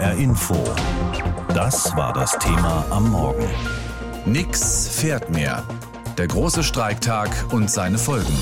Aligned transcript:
HR 0.00 0.14
Info. 0.14 0.56
Das 1.52 1.94
war 1.94 2.14
das 2.14 2.32
Thema 2.38 2.86
am 2.88 3.10
Morgen. 3.10 3.44
Nix 4.24 4.88
fährt 4.88 5.28
mehr. 5.28 5.62
Der 6.16 6.26
große 6.26 6.62
Streiktag 6.62 7.28
und 7.50 7.70
seine 7.70 7.98
Folgen. 7.98 8.32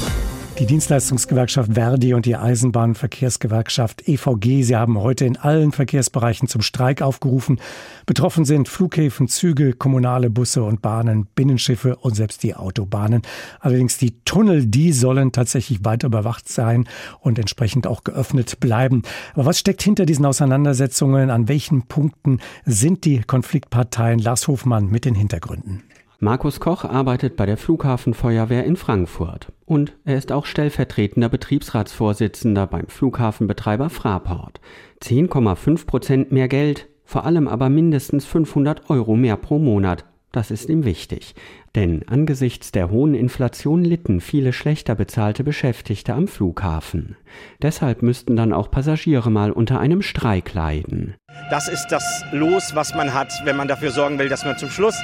Die 0.58 0.66
Dienstleistungsgewerkschaft 0.66 1.74
Verdi 1.74 2.14
und 2.14 2.26
die 2.26 2.34
Eisenbahnverkehrsgewerkschaft 2.34 4.08
EVG, 4.08 4.64
sie 4.64 4.74
haben 4.74 4.98
heute 4.98 5.24
in 5.24 5.36
allen 5.36 5.70
Verkehrsbereichen 5.70 6.48
zum 6.48 6.62
Streik 6.62 7.00
aufgerufen. 7.00 7.61
Betroffen 8.07 8.45
sind 8.45 8.68
Flughäfen, 8.68 9.29
Züge, 9.29 9.72
kommunale 9.72 10.30
Busse 10.30 10.64
und 10.64 10.82
Bahnen, 10.82 11.29
Binnenschiffe 11.36 11.94
und 11.94 12.16
selbst 12.16 12.43
die 12.43 12.57
Autobahnen. 12.57 13.22
Allerdings 13.61 13.98
die 13.98 14.18
Tunnel, 14.25 14.66
die 14.66 14.93
sollen 14.93 15.30
tatsächlich 15.30 15.84
weiter 15.84 16.08
überwacht 16.08 16.48
sein 16.48 16.88
und 17.20 17.38
entsprechend 17.38 17.86
auch 17.86 18.02
geöffnet 18.02 18.59
bleiben. 18.59 19.02
Aber 19.34 19.46
was 19.46 19.61
steckt 19.61 19.82
hinter 19.82 20.06
diesen 20.06 20.27
Auseinandersetzungen? 20.27 21.30
An 21.30 21.46
welchen 21.46 21.82
Punkten 21.82 22.40
sind 22.64 23.04
die 23.04 23.20
Konfliktparteien? 23.20 24.18
Lars 24.18 24.48
Hofmann 24.48 24.90
mit 24.90 25.04
den 25.04 25.14
Hintergründen. 25.14 25.84
Markus 26.21 26.58
Koch 26.58 26.85
arbeitet 26.85 27.36
bei 27.36 27.46
der 27.46 27.57
Flughafenfeuerwehr 27.57 28.64
in 28.64 28.75
Frankfurt 28.75 29.53
und 29.67 29.96
er 30.04 30.18
ist 30.18 30.32
auch 30.32 30.46
stellvertretender 30.46 31.29
Betriebsratsvorsitzender 31.29 32.67
beim 32.67 32.89
Flughafenbetreiber 32.89 33.89
Fraport. 33.89 34.61
10,5 35.00 35.86
Prozent 35.86 36.33
mehr 36.33 36.48
Geld, 36.48 36.89
vor 37.05 37.25
allem 37.25 37.47
aber 37.47 37.69
mindestens 37.69 38.27
500 38.27 38.91
Euro 38.91 39.14
mehr 39.14 39.36
pro 39.36 39.61
Monat. 39.61 40.06
Das 40.38 40.52
ist 40.52 40.69
ihm 40.69 40.84
wichtig. 40.84 41.34
Denn 41.74 42.05
angesichts 42.06 42.70
der 42.70 42.91
hohen 42.91 43.14
Inflation 43.14 43.83
litten 43.83 44.20
viele 44.20 44.52
schlechter 44.52 44.94
bezahlte 44.94 45.42
Beschäftigte 45.42 46.14
am 46.14 46.28
Flughafen. 46.28 47.16
Deshalb 47.61 48.02
müssten 48.02 48.36
dann 48.36 48.52
auch 48.52 48.70
Passagiere 48.70 49.33
mal 49.33 49.50
unter 49.50 49.80
einem 49.80 50.00
Streik 50.00 50.55
leiden. 50.55 51.16
Das 51.50 51.69
ist 51.69 51.88
das 51.88 52.22
Los, 52.30 52.77
was 52.77 52.94
man 52.94 53.14
hat, 53.14 53.33
wenn 53.47 53.56
man 53.56 53.67
dafür 53.67 53.91
sorgen 53.91 54.20
will, 54.20 54.28
dass 54.28 54.45
man 54.45 54.56
zum 54.56 54.70
Schluss 54.70 54.95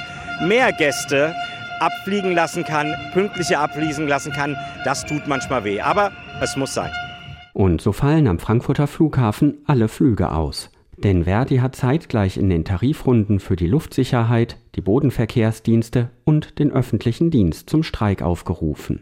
mehr 0.41 0.71
Gäste 0.71 1.35
abfliegen 1.81 2.31
lassen 2.31 2.63
kann, 2.63 2.95
pünktlicher 3.11 3.59
abfliegen 3.59 4.07
lassen 4.07 4.31
kann. 4.31 4.55
Das 4.85 5.05
tut 5.05 5.27
manchmal 5.27 5.65
weh, 5.65 5.81
aber 5.81 6.13
es 6.41 6.55
muss 6.55 6.73
sein. 6.73 6.91
Und 7.51 7.81
so 7.81 7.91
fallen 7.91 8.29
am 8.29 8.39
Frankfurter 8.39 8.87
Flughafen 8.87 9.57
alle 9.65 9.89
Flüge 9.89 10.31
aus. 10.31 10.69
Denn 11.05 11.25
Verdi 11.25 11.57
hat 11.57 11.75
zeitgleich 11.75 12.35
in 12.35 12.49
den 12.49 12.65
Tarifrunden 12.65 13.39
für 13.39 13.55
die 13.55 13.67
Luftsicherheit, 13.67 14.57
die 14.73 14.81
Bodenverkehrsdienste 14.81 16.09
und 16.23 16.57
den 16.57 16.71
öffentlichen 16.71 17.29
Dienst 17.29 17.69
zum 17.69 17.83
Streik 17.83 18.23
aufgerufen. 18.23 19.01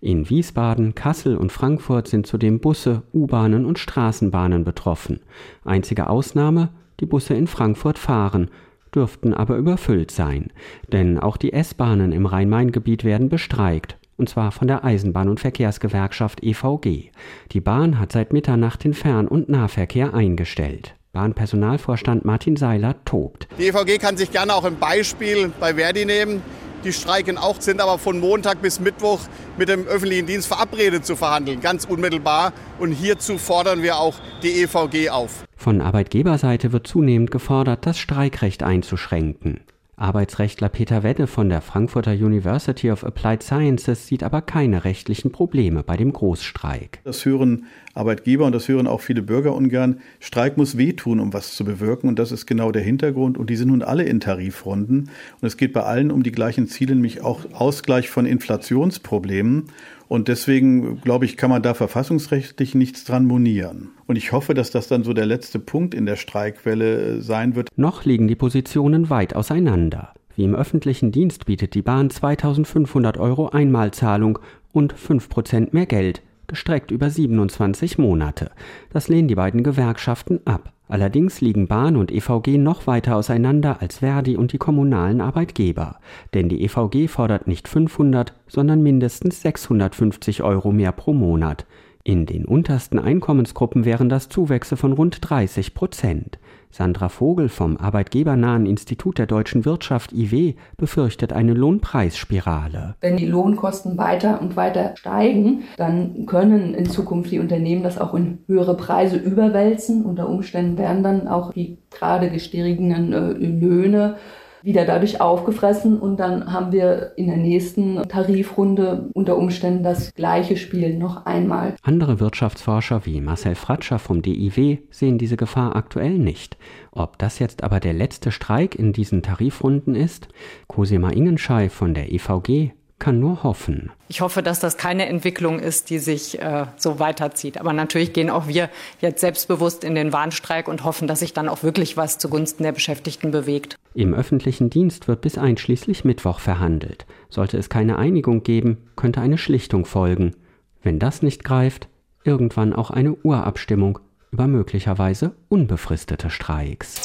In 0.00 0.30
Wiesbaden, 0.30 0.94
Kassel 0.94 1.36
und 1.36 1.50
Frankfurt 1.50 2.06
sind 2.06 2.24
zudem 2.24 2.60
Busse, 2.60 3.02
U-Bahnen 3.12 3.64
und 3.64 3.80
Straßenbahnen 3.80 4.62
betroffen. 4.62 5.18
Einzige 5.64 6.08
Ausnahme, 6.08 6.68
die 7.00 7.06
Busse 7.06 7.34
in 7.34 7.48
Frankfurt 7.48 7.98
fahren, 7.98 8.48
dürften 8.94 9.34
aber 9.34 9.56
überfüllt 9.56 10.12
sein. 10.12 10.52
Denn 10.92 11.18
auch 11.18 11.36
die 11.36 11.52
S-Bahnen 11.52 12.12
im 12.12 12.26
Rhein-Main-Gebiet 12.26 13.02
werden 13.02 13.28
bestreikt. 13.28 13.98
Und 14.16 14.28
zwar 14.28 14.52
von 14.52 14.68
der 14.68 14.84
Eisenbahn- 14.84 15.28
und 15.28 15.40
Verkehrsgewerkschaft 15.40 16.44
EVG. 16.44 17.10
Die 17.50 17.60
Bahn 17.60 17.98
hat 17.98 18.12
seit 18.12 18.32
Mitternacht 18.32 18.84
den 18.84 18.94
Fern- 18.94 19.26
und 19.26 19.48
Nahverkehr 19.48 20.14
eingestellt. 20.14 20.94
Bahnpersonalvorstand 21.12 22.24
Martin 22.24 22.56
Seiler 22.56 22.94
tobt. 23.04 23.48
Die 23.58 23.66
EVG 23.68 23.98
kann 23.98 24.16
sich 24.16 24.30
gerne 24.30 24.54
auch 24.54 24.64
ein 24.64 24.78
Beispiel 24.78 25.52
bei 25.58 25.74
Verdi 25.74 26.04
nehmen. 26.04 26.42
Die 26.84 26.92
streiken 26.92 27.36
auch, 27.36 27.60
sind 27.60 27.80
aber 27.80 27.98
von 27.98 28.20
Montag 28.20 28.62
bis 28.62 28.80
Mittwoch 28.80 29.20
mit 29.58 29.68
dem 29.68 29.86
öffentlichen 29.86 30.26
Dienst 30.26 30.46
verabredet 30.46 31.04
zu 31.04 31.14
verhandeln, 31.16 31.60
ganz 31.60 31.84
unmittelbar. 31.84 32.52
Und 32.78 32.92
hierzu 32.92 33.36
fordern 33.36 33.82
wir 33.82 33.98
auch 33.98 34.14
die 34.42 34.62
EVG 34.62 35.10
auf. 35.10 35.44
Von 35.56 35.82
Arbeitgeberseite 35.82 36.72
wird 36.72 36.86
zunehmend 36.86 37.30
gefordert, 37.30 37.84
das 37.84 37.98
Streikrecht 37.98 38.62
einzuschränken. 38.62 39.60
Arbeitsrechtler 40.00 40.70
Peter 40.70 41.02
Wedde 41.02 41.26
von 41.26 41.50
der 41.50 41.60
Frankfurter 41.60 42.12
University 42.12 42.90
of 42.90 43.04
Applied 43.04 43.42
Sciences 43.42 44.06
sieht 44.06 44.22
aber 44.22 44.40
keine 44.40 44.84
rechtlichen 44.84 45.30
Probleme 45.30 45.82
bei 45.82 45.98
dem 45.98 46.12
Großstreik. 46.12 47.00
Das 47.04 47.26
hören 47.26 47.66
Arbeitgeber 47.92 48.46
und 48.46 48.52
das 48.52 48.66
hören 48.66 48.86
auch 48.86 49.02
viele 49.02 49.20
Bürger 49.20 49.54
ungern. 49.54 50.00
Streik 50.18 50.56
muss 50.56 50.78
wehtun, 50.78 51.20
um 51.20 51.34
was 51.34 51.54
zu 51.54 51.64
bewirken 51.64 52.08
und 52.08 52.18
das 52.18 52.32
ist 52.32 52.46
genau 52.46 52.72
der 52.72 52.82
Hintergrund 52.82 53.36
und 53.36 53.50
die 53.50 53.56
sind 53.56 53.68
nun 53.68 53.82
alle 53.82 54.04
in 54.04 54.20
Tarifrunden 54.20 55.10
und 55.40 55.46
es 55.46 55.58
geht 55.58 55.74
bei 55.74 55.82
allen 55.82 56.10
um 56.10 56.22
die 56.22 56.32
gleichen 56.32 56.66
Ziele, 56.66 56.94
nämlich 56.94 57.20
auch 57.20 57.52
Ausgleich 57.52 58.08
von 58.08 58.24
Inflationsproblemen 58.24 59.64
und 60.10 60.26
deswegen, 60.26 61.00
glaube 61.02 61.24
ich, 61.24 61.36
kann 61.36 61.50
man 61.50 61.62
da 61.62 61.72
verfassungsrechtlich 61.72 62.74
nichts 62.74 63.04
dran 63.04 63.26
monieren. 63.26 63.90
Und 64.08 64.16
ich 64.16 64.32
hoffe, 64.32 64.54
dass 64.54 64.72
das 64.72 64.88
dann 64.88 65.04
so 65.04 65.12
der 65.12 65.24
letzte 65.24 65.60
Punkt 65.60 65.94
in 65.94 66.04
der 66.04 66.16
Streikwelle 66.16 67.18
äh, 67.18 67.20
sein 67.20 67.54
wird. 67.54 67.68
Noch 67.76 68.04
liegen 68.04 68.26
die 68.26 68.34
Positionen 68.34 69.08
weit 69.08 69.36
auseinander. 69.36 70.12
Wie 70.34 70.42
im 70.42 70.56
öffentlichen 70.56 71.12
Dienst 71.12 71.46
bietet 71.46 71.74
die 71.74 71.82
Bahn 71.82 72.10
2500 72.10 73.18
Euro 73.18 73.50
Einmalzahlung 73.50 74.40
und 74.72 74.92
5% 74.92 75.68
mehr 75.70 75.86
Geld, 75.86 76.22
gestreckt 76.50 76.90
über 76.90 77.08
27 77.08 77.96
Monate. 77.96 78.50
Das 78.92 79.08
lehnen 79.08 79.28
die 79.28 79.36
beiden 79.36 79.62
Gewerkschaften 79.62 80.40
ab. 80.44 80.72
Allerdings 80.88 81.40
liegen 81.40 81.68
Bahn 81.68 81.96
und 81.96 82.10
EVG 82.10 82.58
noch 82.58 82.88
weiter 82.88 83.14
auseinander 83.14 83.80
als 83.80 83.98
Verdi 83.98 84.36
und 84.36 84.52
die 84.52 84.58
kommunalen 84.58 85.20
Arbeitgeber. 85.20 86.00
Denn 86.34 86.48
die 86.48 86.64
EVG 86.64 87.06
fordert 87.06 87.46
nicht 87.46 87.68
500, 87.68 88.34
sondern 88.48 88.82
mindestens 88.82 89.40
650 89.40 90.42
Euro 90.42 90.72
mehr 90.72 90.90
pro 90.90 91.14
Monat. 91.14 91.64
In 92.02 92.24
den 92.24 92.46
untersten 92.46 92.98
Einkommensgruppen 92.98 93.84
wären 93.84 94.08
das 94.08 94.30
Zuwächse 94.30 94.78
von 94.78 94.94
rund 94.94 95.18
30 95.20 95.74
Prozent. 95.74 96.38
Sandra 96.70 97.10
Vogel 97.10 97.50
vom 97.50 97.76
Arbeitgebernahen 97.76 98.64
Institut 98.64 99.18
der 99.18 99.26
deutschen 99.26 99.66
Wirtschaft 99.66 100.12
IW 100.12 100.54
befürchtet 100.78 101.34
eine 101.34 101.52
Lohnpreisspirale. 101.52 102.94
Wenn 103.00 103.18
die 103.18 103.26
Lohnkosten 103.26 103.98
weiter 103.98 104.40
und 104.40 104.56
weiter 104.56 104.96
steigen, 104.96 105.64
dann 105.76 106.24
können 106.24 106.74
in 106.74 106.86
Zukunft 106.86 107.32
die 107.32 107.40
Unternehmen 107.40 107.82
das 107.82 107.98
auch 107.98 108.14
in 108.14 108.38
höhere 108.46 108.76
Preise 108.76 109.16
überwälzen. 109.16 110.04
Unter 110.04 110.28
Umständen 110.28 110.78
werden 110.78 111.02
dann 111.02 111.28
auch 111.28 111.52
die 111.52 111.76
gerade 111.90 112.30
gestiegenen 112.30 113.12
äh, 113.12 113.32
Löhne 113.32 114.16
wieder 114.62 114.84
dadurch 114.84 115.20
aufgefressen 115.20 115.98
und 115.98 116.18
dann 116.18 116.52
haben 116.52 116.72
wir 116.72 117.12
in 117.16 117.26
der 117.26 117.36
nächsten 117.36 118.02
Tarifrunde 118.08 119.10
unter 119.14 119.36
Umständen 119.36 119.82
das 119.82 120.14
gleiche 120.14 120.56
Spiel 120.56 120.98
noch 120.98 121.26
einmal. 121.26 121.74
Andere 121.82 122.20
Wirtschaftsforscher 122.20 123.06
wie 123.06 123.20
Marcel 123.20 123.54
Fratscher 123.54 123.98
vom 123.98 124.22
DIW 124.22 124.78
sehen 124.90 125.18
diese 125.18 125.36
Gefahr 125.36 125.76
aktuell 125.76 126.18
nicht. 126.18 126.56
Ob 126.92 127.18
das 127.18 127.38
jetzt 127.38 127.62
aber 127.62 127.80
der 127.80 127.92
letzte 127.92 128.30
Streik 128.32 128.74
in 128.74 128.92
diesen 128.92 129.22
Tarifrunden 129.22 129.94
ist? 129.94 130.28
Cosima 130.66 131.10
Ingenschei 131.10 131.68
von 131.68 131.94
der 131.94 132.12
EVG 132.12 132.72
kann 133.00 133.18
nur 133.18 133.42
hoffen. 133.42 133.90
Ich 134.08 134.20
hoffe, 134.20 134.42
dass 134.42 134.60
das 134.60 134.76
keine 134.76 135.06
Entwicklung 135.06 135.58
ist, 135.58 135.90
die 135.90 135.98
sich 135.98 136.40
äh, 136.40 136.66
so 136.76 137.00
weiterzieht. 137.00 137.58
Aber 137.58 137.72
natürlich 137.72 138.12
gehen 138.12 138.30
auch 138.30 138.46
wir 138.46 138.70
jetzt 139.00 139.20
selbstbewusst 139.20 139.82
in 139.82 139.96
den 139.96 140.12
Warnstreik 140.12 140.68
und 140.68 140.84
hoffen, 140.84 141.08
dass 141.08 141.18
sich 141.20 141.32
dann 141.32 141.48
auch 141.48 141.64
wirklich 141.64 141.96
was 141.96 142.18
zugunsten 142.18 142.62
der 142.62 142.72
Beschäftigten 142.72 143.32
bewegt. 143.32 143.76
Im 143.94 144.14
öffentlichen 144.14 144.70
Dienst 144.70 145.08
wird 145.08 145.22
bis 145.22 145.36
einschließlich 145.36 146.04
Mittwoch 146.04 146.38
verhandelt. 146.38 147.06
Sollte 147.28 147.58
es 147.58 147.68
keine 147.68 147.98
Einigung 147.98 148.44
geben, 148.44 148.88
könnte 148.94 149.20
eine 149.20 149.38
Schlichtung 149.38 149.84
folgen. 149.84 150.36
Wenn 150.82 150.98
das 150.98 151.22
nicht 151.22 151.42
greift, 151.42 151.88
irgendwann 152.22 152.72
auch 152.72 152.90
eine 152.90 153.14
Urabstimmung 153.14 153.98
über 154.30 154.46
möglicherweise 154.46 155.34
unbefristete 155.48 156.30
Streiks. 156.30 157.02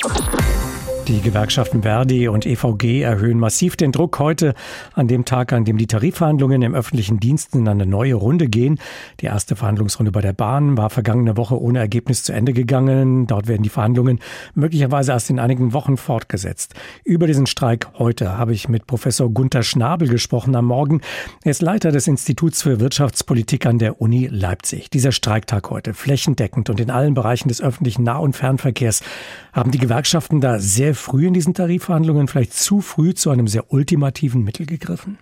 Die 1.07 1.21
Gewerkschaften 1.21 1.83
Verdi 1.83 2.27
und 2.27 2.47
EVG 2.47 3.03
erhöhen 3.03 3.37
massiv 3.37 3.75
den 3.75 3.91
Druck 3.91 4.17
heute 4.17 4.55
an 4.93 5.07
dem 5.07 5.23
Tag, 5.23 5.53
an 5.53 5.63
dem 5.63 5.77
die 5.77 5.85
Tarifverhandlungen 5.85 6.63
im 6.63 6.73
öffentlichen 6.73 7.19
Dienst 7.19 7.53
in 7.53 7.67
eine 7.67 7.85
neue 7.85 8.15
Runde 8.15 8.47
gehen. 8.47 8.79
Die 9.19 9.27
erste 9.27 9.55
Verhandlungsrunde 9.55 10.11
bei 10.11 10.21
der 10.21 10.33
Bahn 10.33 10.77
war 10.77 10.89
vergangene 10.89 11.37
Woche 11.37 11.61
ohne 11.61 11.77
Ergebnis 11.77 12.23
zu 12.23 12.33
Ende 12.33 12.53
gegangen. 12.53 13.27
Dort 13.27 13.47
werden 13.47 13.61
die 13.61 13.69
Verhandlungen 13.69 14.19
möglicherweise 14.55 15.11
erst 15.11 15.29
in 15.29 15.37
einigen 15.37 15.73
Wochen 15.73 15.97
fortgesetzt. 15.97 16.73
Über 17.03 17.27
diesen 17.27 17.45
Streik 17.45 17.87
heute 17.99 18.39
habe 18.39 18.53
ich 18.53 18.67
mit 18.67 18.87
Professor 18.87 19.29
Gunther 19.29 19.61
Schnabel 19.61 20.07
gesprochen 20.07 20.55
am 20.55 20.65
Morgen. 20.65 21.01
Er 21.43 21.51
ist 21.51 21.61
Leiter 21.61 21.91
des 21.91 22.07
Instituts 22.07 22.63
für 22.63 22.79
Wirtschaftspolitik 22.79 23.67
an 23.67 23.77
der 23.77 24.01
Uni 24.01 24.25
Leipzig. 24.25 24.89
Dieser 24.89 25.11
Streiktag 25.11 25.69
heute 25.69 25.93
flächendeckend 25.93 26.71
und 26.71 26.79
in 26.79 26.89
allen 26.89 27.13
Bereichen 27.13 27.49
des 27.49 27.61
öffentlichen 27.61 28.01
Nah- 28.01 28.17
und 28.17 28.35
Fernverkehrs 28.35 29.03
haben 29.53 29.69
die 29.69 29.77
Gewerkschaften 29.77 30.41
da 30.41 30.57
sehr 30.57 30.94
früh 30.95 31.27
in 31.27 31.33
diesen 31.33 31.53
Tarifverhandlungen 31.53 32.27
vielleicht 32.27 32.53
zu 32.53 32.81
früh 32.81 33.13
zu 33.13 33.29
einem 33.29 33.47
sehr 33.47 33.71
ultimativen 33.71 34.43
Mittel 34.43 34.65
gegriffen? 34.65 35.17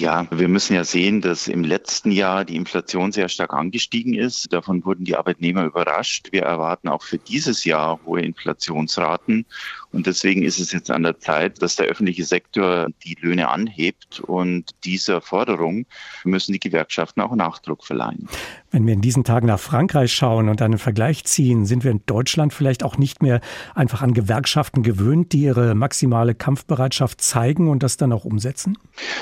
Ja, 0.00 0.28
wir 0.30 0.46
müssen 0.46 0.74
ja 0.74 0.84
sehen, 0.84 1.20
dass 1.20 1.48
im 1.48 1.64
letzten 1.64 2.12
Jahr 2.12 2.44
die 2.44 2.54
Inflation 2.54 3.10
sehr 3.10 3.28
stark 3.28 3.52
angestiegen 3.52 4.14
ist. 4.14 4.52
Davon 4.52 4.84
wurden 4.84 5.04
die 5.04 5.16
Arbeitnehmer 5.16 5.64
überrascht. 5.64 6.28
Wir 6.30 6.42
erwarten 6.42 6.86
auch 6.86 7.02
für 7.02 7.18
dieses 7.18 7.64
Jahr 7.64 7.98
hohe 8.06 8.20
Inflationsraten. 8.20 9.44
Und 9.90 10.06
deswegen 10.06 10.44
ist 10.44 10.60
es 10.60 10.70
jetzt 10.70 10.92
an 10.92 11.02
der 11.02 11.18
Zeit, 11.18 11.60
dass 11.62 11.74
der 11.74 11.86
öffentliche 11.86 12.24
Sektor 12.24 12.86
die 13.04 13.16
Löhne 13.20 13.48
anhebt. 13.48 14.20
Und 14.20 14.70
dieser 14.84 15.20
Forderung 15.20 15.84
müssen 16.22 16.52
die 16.52 16.60
Gewerkschaften 16.60 17.20
auch 17.20 17.34
Nachdruck 17.34 17.84
verleihen. 17.84 18.28
Wenn 18.70 18.86
wir 18.86 18.92
in 18.92 19.00
diesen 19.00 19.24
Tagen 19.24 19.46
nach 19.46 19.58
Frankreich 19.58 20.12
schauen 20.12 20.50
und 20.50 20.60
einen 20.60 20.76
Vergleich 20.76 21.24
ziehen, 21.24 21.64
sind 21.64 21.84
wir 21.84 21.90
in 21.90 22.02
Deutschland 22.04 22.52
vielleicht 22.52 22.82
auch 22.82 22.98
nicht 22.98 23.22
mehr 23.22 23.40
einfach 23.74 24.02
an 24.02 24.12
Gewerkschaften 24.12 24.82
gewöhnt, 24.82 25.32
die 25.32 25.40
ihre 25.40 25.74
maximale 25.74 26.34
Kampfbereitschaft 26.34 27.22
zeigen 27.22 27.68
und 27.68 27.82
das 27.82 27.96
dann 27.96 28.12
auch 28.12 28.26
umsetzen? 28.26 28.76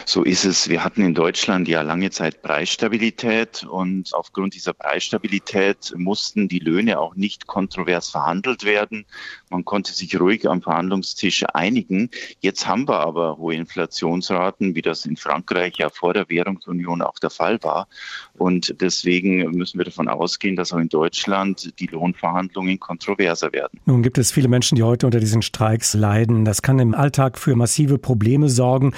So 0.04 0.24
ist 0.24 0.44
es. 0.44 0.68
Wir 0.68 0.82
hatten 0.82 1.02
in 1.02 1.14
Deutschland 1.14 1.68
ja 1.68 1.82
lange 1.82 2.10
Zeit 2.10 2.42
Preisstabilität 2.42 3.62
und 3.62 4.12
aufgrund 4.14 4.54
dieser 4.54 4.72
Preisstabilität 4.72 5.94
mussten 5.96 6.48
die 6.48 6.58
Löhne 6.58 6.98
auch 6.98 7.14
nicht 7.14 7.46
kontrovers 7.46 8.10
verhandelt 8.10 8.64
werden. 8.64 9.04
Man 9.48 9.64
konnte 9.64 9.92
sich 9.92 10.18
ruhig 10.18 10.48
am 10.48 10.60
Verhandlungstisch 10.60 11.44
einigen. 11.54 12.10
Jetzt 12.40 12.66
haben 12.66 12.88
wir 12.88 12.98
aber 12.98 13.36
hohe 13.36 13.54
Inflationsraten, 13.54 14.74
wie 14.74 14.82
das 14.82 15.06
in 15.06 15.16
Frankreich 15.16 15.74
ja 15.76 15.88
vor 15.88 16.14
der 16.14 16.28
Währungsunion 16.28 17.00
auch 17.00 17.20
der 17.20 17.30
Fall 17.30 17.62
war. 17.62 17.86
Und 18.34 18.80
deswegen 18.80 19.35
müssen 19.44 19.78
wir 19.78 19.84
davon 19.84 20.08
ausgehen, 20.08 20.56
dass 20.56 20.72
auch 20.72 20.78
in 20.78 20.88
Deutschland 20.88 21.78
die 21.78 21.86
Lohnverhandlungen 21.86 22.78
kontroverser 22.80 23.52
werden. 23.52 23.80
Nun 23.84 24.02
gibt 24.02 24.18
es 24.18 24.32
viele 24.32 24.48
Menschen, 24.48 24.76
die 24.76 24.82
heute 24.82 25.06
unter 25.06 25.20
diesen 25.20 25.42
Streiks 25.42 25.94
leiden. 25.94 26.44
Das 26.44 26.62
kann 26.62 26.78
im 26.78 26.94
Alltag 26.94 27.38
für 27.38 27.56
massive 27.56 27.98
Probleme 27.98 28.48
sorgen. 28.48 28.92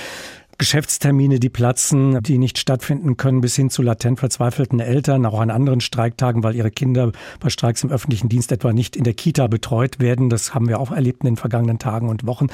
Geschäftstermine, 0.59 1.39
die 1.39 1.49
platzen, 1.49 2.21
die 2.21 2.37
nicht 2.37 2.59
stattfinden 2.59 3.17
können, 3.17 3.41
bis 3.41 3.55
hin 3.55 3.71
zu 3.71 3.81
latent 3.81 4.19
verzweifelten 4.19 4.81
Eltern, 4.81 5.25
auch 5.25 5.41
an 5.41 5.51
anderen 5.51 5.81
Streiktagen, 5.81 6.43
weil 6.43 6.57
ihre 6.57 6.73
Kinder 6.73 7.13
bei 7.39 7.49
Streiks 7.49 7.85
im 7.85 7.91
öffentlichen 7.91 8.29
Dienst 8.29 8.51
etwa 8.51 8.73
nicht 8.73 8.97
in 8.97 9.05
der 9.05 9.15
Kita 9.15 9.47
betreut 9.47 10.01
werden. 10.01 10.31
Das 10.31 10.55
haben 10.55 10.69
wir 10.69 10.81
auch 10.81 10.91
erlebt 10.91 11.23
in 11.23 11.27
den 11.27 11.37
vergangenen 11.37 11.79
Tagen 11.79 12.09
und 12.09 12.27
Wochen. 12.27 12.49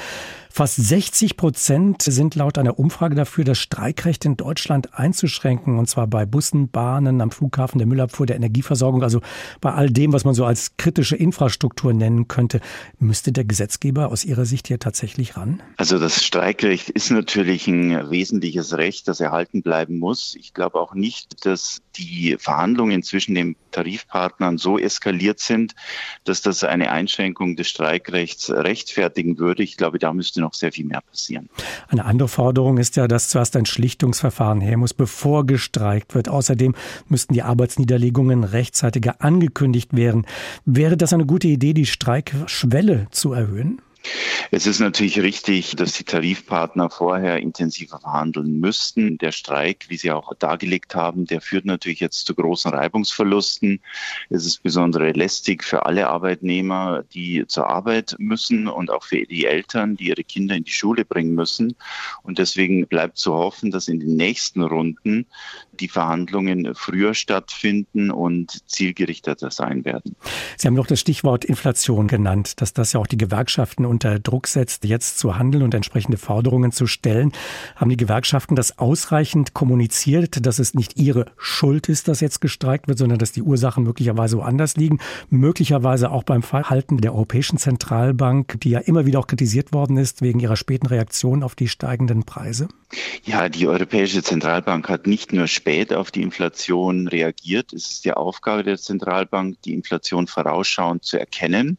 Fast 0.51 0.77
60 0.77 1.35
Prozent 1.35 2.03
sind 2.03 2.35
laut 2.35 2.57
einer 2.57 2.79
Umfrage 2.79 3.15
dafür, 3.15 3.43
das 3.43 3.57
Streikrecht 3.57 4.23
in 4.23 4.37
Deutschland 4.37 4.97
einzuschränken, 4.97 5.77
und 5.79 5.89
zwar 5.89 6.07
bei 6.07 6.25
Bussen, 6.25 6.69
Bahnen, 6.69 7.19
am 7.19 7.31
Flughafen, 7.31 7.79
der 7.79 7.87
Müllabfuhr, 7.87 8.25
der 8.25 8.37
Energieversorgung, 8.37 9.03
also 9.03 9.19
bei 9.59 9.73
all 9.73 9.89
dem, 9.89 10.13
was 10.13 10.23
man 10.23 10.33
so 10.33 10.45
als 10.45 10.77
kritische 10.77 11.15
Infrastruktur 11.15 11.91
nennen 11.91 12.27
könnte. 12.27 12.61
Müsste 12.99 13.31
der 13.31 13.45
Gesetzgeber 13.45 14.09
aus 14.09 14.23
Ihrer 14.23 14.45
Sicht 14.45 14.67
hier 14.67 14.79
tatsächlich 14.79 15.35
ran? 15.35 15.61
Also 15.75 15.99
das 15.99 16.23
Streikrecht 16.23 16.89
ist 16.89 17.09
natürlich 17.11 17.67
ein 17.67 17.94
wesentliches 18.09 18.77
Recht, 18.77 19.07
das 19.07 19.19
erhalten 19.19 19.61
bleiben 19.61 19.99
muss. 19.99 20.35
Ich 20.39 20.53
glaube 20.53 20.79
auch 20.79 20.93
nicht, 20.93 21.45
dass 21.45 21.81
die 21.95 22.35
Verhandlungen 22.39 23.03
zwischen 23.03 23.35
den 23.35 23.55
Tarifpartnern 23.71 24.57
so 24.57 24.77
eskaliert 24.77 25.39
sind, 25.39 25.75
dass 26.23 26.41
das 26.41 26.63
eine 26.63 26.91
Einschränkung 26.91 27.55
des 27.55 27.67
Streikrechts 27.67 28.49
rechtfertigen 28.49 29.37
würde. 29.37 29.63
Ich 29.63 29.77
glaube, 29.77 29.99
da 29.99 30.13
müsste 30.13 30.41
noch 30.41 30.53
sehr 30.53 30.71
viel 30.71 30.85
mehr 30.85 31.01
passieren. 31.01 31.49
Eine 31.87 32.05
andere 32.05 32.27
Forderung 32.27 32.77
ist 32.77 32.95
ja, 32.95 33.07
dass 33.07 33.29
zuerst 33.29 33.55
ein 33.55 33.65
Schlichtungsverfahren 33.65 34.61
her 34.61 34.77
muss, 34.77 34.93
bevor 34.93 35.45
gestreikt 35.45 36.15
wird. 36.15 36.29
Außerdem 36.29 36.75
müssten 37.07 37.33
die 37.33 37.43
Arbeitsniederlegungen 37.43 38.43
rechtzeitiger 38.43 39.21
angekündigt 39.21 39.95
werden. 39.95 40.25
Wäre 40.65 40.97
das 40.97 41.13
eine 41.13 41.25
gute 41.25 41.47
Idee, 41.47 41.73
die 41.73 41.85
Streikschwelle 41.85 43.07
zu 43.11 43.33
erhöhen? 43.33 43.81
Es 44.51 44.67
ist 44.67 44.79
natürlich 44.79 45.19
richtig, 45.21 45.75
dass 45.75 45.93
die 45.93 46.03
Tarifpartner 46.03 46.89
vorher 46.89 47.37
intensiver 47.39 47.99
verhandeln 47.99 48.59
müssten. 48.59 49.17
Der 49.17 49.31
Streik, 49.31 49.85
wie 49.89 49.97
Sie 49.97 50.11
auch 50.11 50.33
dargelegt 50.35 50.95
haben, 50.95 51.25
der 51.25 51.41
führt 51.41 51.65
natürlich 51.65 51.99
jetzt 51.99 52.25
zu 52.25 52.35
großen 52.35 52.71
Reibungsverlusten. 52.71 53.81
Es 54.29 54.45
ist 54.45 54.63
besonders 54.63 55.15
lästig 55.15 55.63
für 55.63 55.85
alle 55.85 56.07
Arbeitnehmer, 56.07 57.03
die 57.13 57.45
zur 57.47 57.67
Arbeit 57.67 58.15
müssen 58.17 58.67
und 58.67 58.91
auch 58.91 59.03
für 59.03 59.25
die 59.25 59.45
Eltern, 59.45 59.95
die 59.95 60.07
ihre 60.07 60.23
Kinder 60.23 60.55
in 60.55 60.63
die 60.63 60.71
Schule 60.71 61.05
bringen 61.05 61.35
müssen. 61.35 61.75
Und 62.23 62.37
deswegen 62.37 62.87
bleibt 62.87 63.17
zu 63.17 63.33
hoffen, 63.33 63.71
dass 63.71 63.87
in 63.87 63.99
den 63.99 64.15
nächsten 64.15 64.61
Runden 64.61 65.25
die 65.79 65.87
Verhandlungen 65.87 66.73
früher 66.75 67.13
stattfinden 67.13 68.11
und 68.11 68.69
zielgerichteter 68.69 69.51
sein 69.51 69.85
werden. 69.85 70.15
Sie 70.57 70.67
haben 70.67 70.75
noch 70.75 70.87
das 70.87 70.99
Stichwort 70.99 71.45
Inflation 71.45 72.07
genannt, 72.07 72.61
dass 72.61 72.73
das 72.73 72.93
ja 72.93 72.99
auch 72.99 73.07
die 73.07 73.17
Gewerkschaften 73.17 73.85
unter 73.85 74.19
Druck 74.19 74.47
setzt, 74.47 74.85
jetzt 74.85 75.19
zu 75.19 75.37
handeln 75.37 75.63
und 75.63 75.73
entsprechende 75.73 76.17
Forderungen 76.17 76.71
zu 76.71 76.87
stellen. 76.87 77.31
Haben 77.75 77.89
die 77.89 77.97
Gewerkschaften 77.97 78.55
das 78.55 78.77
ausreichend 78.77 79.53
kommuniziert, 79.53 80.45
dass 80.45 80.59
es 80.59 80.73
nicht 80.73 80.97
ihre 80.97 81.25
Schuld 81.37 81.89
ist, 81.89 82.07
dass 82.07 82.19
jetzt 82.21 82.41
gestreikt 82.41 82.87
wird, 82.87 82.97
sondern 82.97 83.19
dass 83.19 83.31
die 83.31 83.41
Ursachen 83.41 83.83
möglicherweise 83.83 84.37
woanders 84.37 84.75
liegen? 84.75 84.99
Möglicherweise 85.29 86.11
auch 86.11 86.23
beim 86.23 86.43
Verhalten 86.43 86.97
der 86.97 87.13
Europäischen 87.13 87.57
Zentralbank, 87.57 88.59
die 88.61 88.71
ja 88.71 88.79
immer 88.79 89.05
wieder 89.05 89.19
auch 89.19 89.27
kritisiert 89.27 89.73
worden 89.73 89.97
ist 89.97 90.21
wegen 90.21 90.39
ihrer 90.39 90.55
späten 90.55 90.87
Reaktion 90.87 91.43
auf 91.43 91.55
die 91.55 91.67
steigenden 91.67 92.23
Preise? 92.23 92.67
Ja, 93.23 93.49
die 93.49 93.67
Europäische 93.67 94.23
Zentralbank 94.23 94.89
hat 94.89 95.07
nicht 95.07 95.33
nur 95.33 95.47
spät 95.47 95.93
auf 95.93 96.11
die 96.11 96.21
Inflation 96.21 97.07
reagiert. 97.07 97.73
Es 97.73 97.91
ist 97.91 98.05
die 98.05 98.13
Aufgabe 98.13 98.63
der 98.63 98.77
Zentralbank, 98.77 99.61
die 99.63 99.73
Inflation 99.73 100.27
vorausschauend 100.27 101.03
zu 101.03 101.19
erkennen 101.19 101.77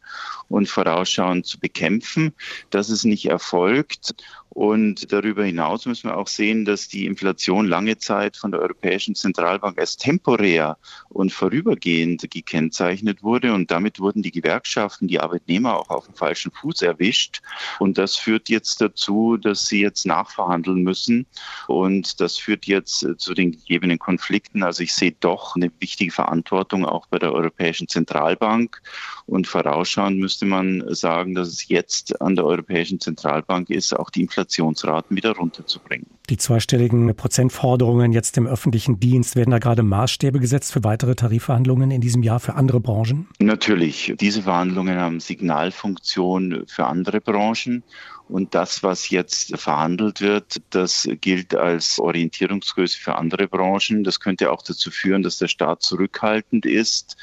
und 0.48 0.68
vorausschauend 0.68 1.46
zu 1.46 1.58
bekämpfen. 1.58 2.32
Das 2.70 2.90
ist 2.90 3.04
nicht 3.04 3.26
erfolgt. 3.26 4.14
Und 4.56 5.12
darüber 5.12 5.44
hinaus 5.44 5.84
müssen 5.84 6.08
wir 6.08 6.16
auch 6.16 6.28
sehen, 6.28 6.64
dass 6.64 6.88
die 6.88 7.04
Inflation 7.04 7.66
lange 7.66 7.98
Zeit 7.98 8.38
von 8.38 8.52
der 8.52 8.62
Europäischen 8.62 9.14
Zentralbank 9.14 9.78
als 9.78 9.98
temporär 9.98 10.78
und 11.10 11.30
vorübergehend 11.30 12.30
gekennzeichnet 12.30 13.22
wurde. 13.22 13.52
Und 13.52 13.70
damit 13.70 14.00
wurden 14.00 14.22
die 14.22 14.30
Gewerkschaften, 14.30 15.08
die 15.08 15.20
Arbeitnehmer 15.20 15.76
auch 15.76 15.90
auf 15.90 16.06
dem 16.06 16.14
falschen 16.14 16.52
Fuß 16.52 16.80
erwischt. 16.80 17.42
Und 17.80 17.98
das 17.98 18.16
führt 18.16 18.48
jetzt 18.48 18.80
dazu, 18.80 19.36
dass 19.36 19.66
sie 19.66 19.82
jetzt 19.82 20.06
nachverhandeln 20.06 20.82
müssen. 20.82 21.26
Und 21.66 22.18
das 22.22 22.38
führt 22.38 22.64
jetzt 22.64 23.06
zu 23.18 23.34
den 23.34 23.52
gegebenen 23.52 23.98
Konflikten. 23.98 24.62
Also 24.62 24.82
ich 24.82 24.94
sehe 24.94 25.14
doch 25.20 25.54
eine 25.56 25.70
wichtige 25.80 26.12
Verantwortung 26.12 26.86
auch 26.86 27.08
bei 27.08 27.18
der 27.18 27.34
Europäischen 27.34 27.88
Zentralbank. 27.88 28.80
Und 29.26 29.46
vorausschauend 29.46 30.18
müsste 30.18 30.46
man 30.46 30.82
sagen, 30.94 31.34
dass 31.34 31.48
es 31.48 31.68
jetzt 31.68 32.22
an 32.22 32.36
der 32.36 32.46
Europäischen 32.46 33.00
Zentralbank 33.00 33.68
ist, 33.68 33.94
auch 33.94 34.08
die 34.08 34.22
Inflation 34.22 34.45
Inflationsraten 34.46 35.16
wieder 35.16 35.32
runterzubringen. 35.32 36.06
Die 36.30 36.36
zweistelligen 36.36 37.14
Prozentforderungen 37.14 38.12
jetzt 38.12 38.36
im 38.38 38.46
öffentlichen 38.46 38.98
Dienst, 39.00 39.36
werden 39.36 39.50
da 39.50 39.58
gerade 39.58 39.82
Maßstäbe 39.82 40.40
gesetzt 40.40 40.72
für 40.72 40.84
weitere 40.84 41.14
Tarifverhandlungen 41.14 41.90
in 41.90 42.00
diesem 42.00 42.22
Jahr 42.22 42.40
für 42.40 42.54
andere 42.54 42.80
Branchen? 42.80 43.28
Natürlich. 43.38 44.14
Diese 44.20 44.42
Verhandlungen 44.42 44.98
haben 44.98 45.20
Signalfunktion 45.20 46.64
für 46.66 46.86
andere 46.86 47.20
Branchen. 47.20 47.82
Und 48.28 48.56
das, 48.56 48.82
was 48.82 49.10
jetzt 49.10 49.56
verhandelt 49.56 50.20
wird, 50.20 50.60
das 50.70 51.08
gilt 51.20 51.54
als 51.54 52.00
Orientierungsgröße 52.00 52.98
für 52.98 53.14
andere 53.14 53.46
Branchen. 53.46 54.02
Das 54.02 54.18
könnte 54.18 54.50
auch 54.50 54.62
dazu 54.62 54.90
führen, 54.90 55.22
dass 55.22 55.38
der 55.38 55.46
Staat 55.46 55.82
zurückhaltend 55.82 56.66
ist, 56.66 57.16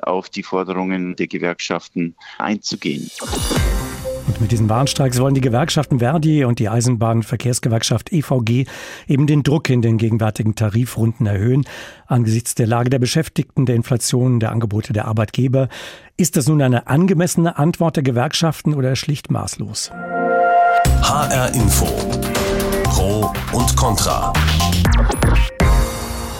auf 0.00 0.30
die 0.30 0.42
Forderungen 0.42 1.14
der 1.16 1.26
Gewerkschaften 1.26 2.14
einzugehen. 2.38 3.10
Und 4.36 4.42
mit 4.42 4.52
diesen 4.52 4.68
Warnstreiks 4.68 5.18
wollen 5.18 5.34
die 5.34 5.40
Gewerkschaften 5.40 6.00
Verdi 6.00 6.44
und 6.44 6.58
die 6.58 6.68
Eisenbahnverkehrsgewerkschaft 6.68 8.12
EVG 8.12 8.66
eben 9.08 9.26
den 9.26 9.42
Druck 9.42 9.70
in 9.70 9.80
den 9.80 9.96
gegenwärtigen 9.96 10.54
Tarifrunden 10.54 11.26
erhöhen. 11.26 11.64
Angesichts 12.06 12.54
der 12.54 12.66
Lage 12.66 12.90
der 12.90 12.98
Beschäftigten, 12.98 13.64
der 13.64 13.76
Inflation, 13.76 14.38
der 14.38 14.52
Angebote 14.52 14.92
der 14.92 15.06
Arbeitgeber. 15.06 15.70
Ist 16.18 16.36
das 16.36 16.48
nun 16.48 16.60
eine 16.60 16.86
angemessene 16.86 17.56
Antwort 17.56 17.96
der 17.96 18.02
Gewerkschaften 18.02 18.74
oder 18.74 18.94
schlicht 18.94 19.30
maßlos? 19.30 19.90
HR 21.00 21.54
Info. 21.54 21.86
Pro 22.84 23.32
und 23.52 23.74
Contra. 23.74 24.34